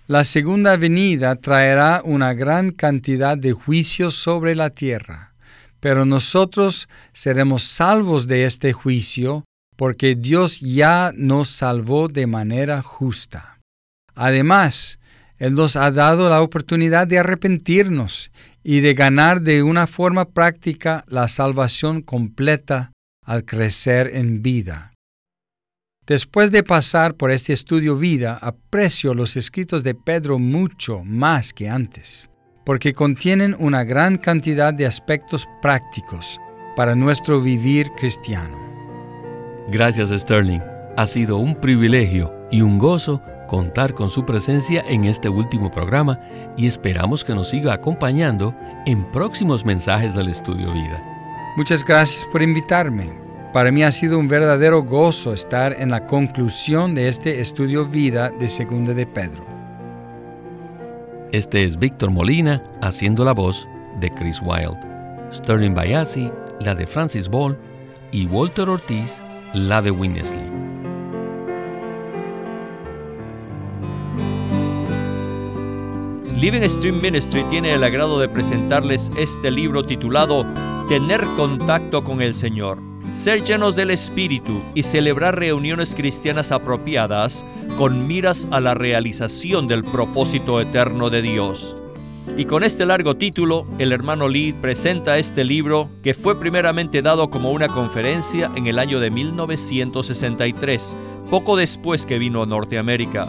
La 0.06 0.24
segunda 0.24 0.76
venida 0.76 1.36
traerá 1.36 2.02
una 2.04 2.34
gran 2.34 2.70
cantidad 2.72 3.38
de 3.38 3.52
juicios 3.52 4.14
sobre 4.14 4.54
la 4.54 4.70
tierra, 4.70 5.34
pero 5.80 6.04
nosotros 6.04 6.88
seremos 7.12 7.62
salvos 7.62 8.26
de 8.26 8.44
este 8.44 8.72
juicio 8.72 9.44
porque 9.76 10.14
Dios 10.14 10.60
ya 10.60 11.12
nos 11.16 11.48
salvó 11.48 12.08
de 12.08 12.26
manera 12.26 12.82
justa. 12.82 13.58
Además, 14.14 14.98
Él 15.38 15.54
nos 15.54 15.76
ha 15.76 15.90
dado 15.90 16.28
la 16.28 16.42
oportunidad 16.42 17.06
de 17.06 17.18
arrepentirnos 17.18 18.30
y 18.62 18.80
de 18.80 18.94
ganar 18.94 19.40
de 19.40 19.62
una 19.62 19.86
forma 19.86 20.26
práctica 20.26 21.04
la 21.08 21.26
salvación 21.28 22.02
completa 22.02 22.92
al 23.24 23.44
crecer 23.44 24.10
en 24.14 24.42
vida. 24.42 24.91
Después 26.06 26.50
de 26.50 26.64
pasar 26.64 27.14
por 27.14 27.30
este 27.30 27.52
estudio 27.52 27.96
vida, 27.96 28.36
aprecio 28.42 29.14
los 29.14 29.36
escritos 29.36 29.84
de 29.84 29.94
Pedro 29.94 30.40
mucho 30.40 31.04
más 31.04 31.52
que 31.52 31.68
antes, 31.68 32.28
porque 32.66 32.92
contienen 32.92 33.54
una 33.60 33.84
gran 33.84 34.16
cantidad 34.16 34.74
de 34.74 34.84
aspectos 34.84 35.46
prácticos 35.60 36.40
para 36.74 36.96
nuestro 36.96 37.40
vivir 37.40 37.88
cristiano. 37.92 38.58
Gracias 39.68 40.10
Sterling. 40.10 40.60
Ha 40.96 41.06
sido 41.06 41.36
un 41.36 41.54
privilegio 41.54 42.34
y 42.50 42.62
un 42.62 42.80
gozo 42.80 43.22
contar 43.46 43.94
con 43.94 44.10
su 44.10 44.26
presencia 44.26 44.82
en 44.88 45.04
este 45.04 45.28
último 45.28 45.70
programa 45.70 46.18
y 46.56 46.66
esperamos 46.66 47.22
que 47.22 47.34
nos 47.34 47.50
siga 47.50 47.74
acompañando 47.74 48.52
en 48.86 49.04
próximos 49.12 49.64
mensajes 49.64 50.16
del 50.16 50.30
Estudio 50.30 50.72
Vida. 50.72 51.00
Muchas 51.56 51.84
gracias 51.84 52.26
por 52.32 52.42
invitarme. 52.42 53.31
Para 53.52 53.70
mí 53.70 53.82
ha 53.82 53.92
sido 53.92 54.18
un 54.18 54.28
verdadero 54.28 54.82
gozo 54.82 55.34
estar 55.34 55.74
en 55.78 55.90
la 55.90 56.06
conclusión 56.06 56.94
de 56.94 57.08
este 57.08 57.42
estudio 57.42 57.84
vida 57.84 58.30
de 58.30 58.48
Segunda 58.48 58.94
de 58.94 59.04
Pedro. 59.06 59.44
Este 61.32 61.62
es 61.62 61.78
Víctor 61.78 62.10
Molina 62.10 62.62
haciendo 62.80 63.26
la 63.26 63.34
voz 63.34 63.68
de 64.00 64.10
Chris 64.10 64.40
Wilde, 64.40 64.80
Sterling 65.30 65.74
Bayasi, 65.74 66.30
la 66.60 66.74
de 66.74 66.86
Francis 66.86 67.28
Ball 67.28 67.58
y 68.10 68.24
Walter 68.24 68.70
Ortiz, 68.70 69.20
la 69.52 69.82
de 69.82 69.90
Winnesley. 69.90 70.50
Living 76.38 76.66
Stream 76.66 77.02
Ministry 77.02 77.44
tiene 77.50 77.74
el 77.74 77.84
agrado 77.84 78.18
de 78.18 78.30
presentarles 78.30 79.12
este 79.18 79.50
libro 79.50 79.82
titulado 79.82 80.46
Tener 80.88 81.22
contacto 81.36 82.02
con 82.02 82.22
el 82.22 82.34
Señor 82.34 82.91
ser 83.12 83.42
llenos 83.42 83.76
del 83.76 83.90
Espíritu 83.90 84.62
y 84.74 84.84
celebrar 84.84 85.38
reuniones 85.38 85.94
cristianas 85.94 86.52
apropiadas 86.52 87.44
con 87.76 88.06
miras 88.06 88.48
a 88.50 88.60
la 88.60 88.74
realización 88.74 89.68
del 89.68 89.84
propósito 89.84 90.60
eterno 90.60 91.10
de 91.10 91.22
Dios. 91.22 91.76
Y 92.36 92.44
con 92.46 92.62
este 92.64 92.86
largo 92.86 93.16
título, 93.16 93.66
el 93.78 93.92
hermano 93.92 94.28
Lee 94.28 94.54
presenta 94.54 95.18
este 95.18 95.44
libro 95.44 95.90
que 96.02 96.14
fue 96.14 96.38
primeramente 96.38 97.02
dado 97.02 97.28
como 97.28 97.50
una 97.50 97.68
conferencia 97.68 98.50
en 98.54 98.66
el 98.66 98.78
año 98.78 99.00
de 99.00 99.10
1963, 99.10 100.96
poco 101.28 101.56
después 101.56 102.06
que 102.06 102.18
vino 102.18 102.42
a 102.42 102.46
Norteamérica. 102.46 103.28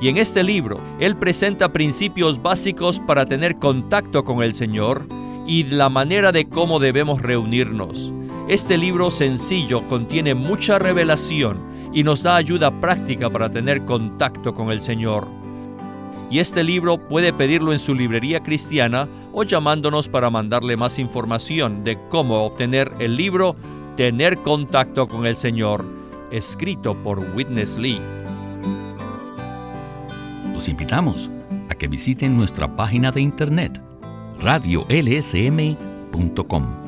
Y 0.00 0.08
en 0.08 0.18
este 0.18 0.42
libro, 0.42 0.78
él 1.00 1.16
presenta 1.16 1.72
principios 1.72 2.42
básicos 2.42 3.00
para 3.00 3.26
tener 3.26 3.56
contacto 3.56 4.24
con 4.24 4.42
el 4.42 4.54
Señor 4.54 5.06
y 5.46 5.64
la 5.64 5.88
manera 5.88 6.30
de 6.30 6.48
cómo 6.48 6.78
debemos 6.78 7.22
reunirnos. 7.22 8.12
Este 8.48 8.78
libro 8.78 9.10
sencillo 9.10 9.86
contiene 9.88 10.34
mucha 10.34 10.78
revelación 10.78 11.58
y 11.92 12.02
nos 12.02 12.22
da 12.22 12.36
ayuda 12.36 12.80
práctica 12.80 13.28
para 13.28 13.50
tener 13.50 13.84
contacto 13.84 14.54
con 14.54 14.70
el 14.70 14.80
Señor. 14.80 15.28
Y 16.30 16.38
este 16.38 16.64
libro 16.64 16.96
puede 16.96 17.34
pedirlo 17.34 17.74
en 17.74 17.78
su 17.78 17.94
librería 17.94 18.42
cristiana 18.42 19.06
o 19.34 19.42
llamándonos 19.42 20.08
para 20.08 20.30
mandarle 20.30 20.78
más 20.78 20.98
información 20.98 21.84
de 21.84 21.98
cómo 22.08 22.42
obtener 22.44 22.90
el 22.98 23.16
libro 23.16 23.54
Tener 23.98 24.38
contacto 24.38 25.06
con 25.08 25.26
el 25.26 25.36
Señor, 25.36 25.84
escrito 26.30 26.94
por 27.02 27.18
Witness 27.18 27.76
Lee. 27.76 28.00
Los 30.54 30.68
invitamos 30.68 31.28
a 31.68 31.74
que 31.74 31.88
visiten 31.88 32.36
nuestra 32.36 32.76
página 32.76 33.10
de 33.10 33.20
internet 33.20 33.82
radiolsm.com 34.40 36.87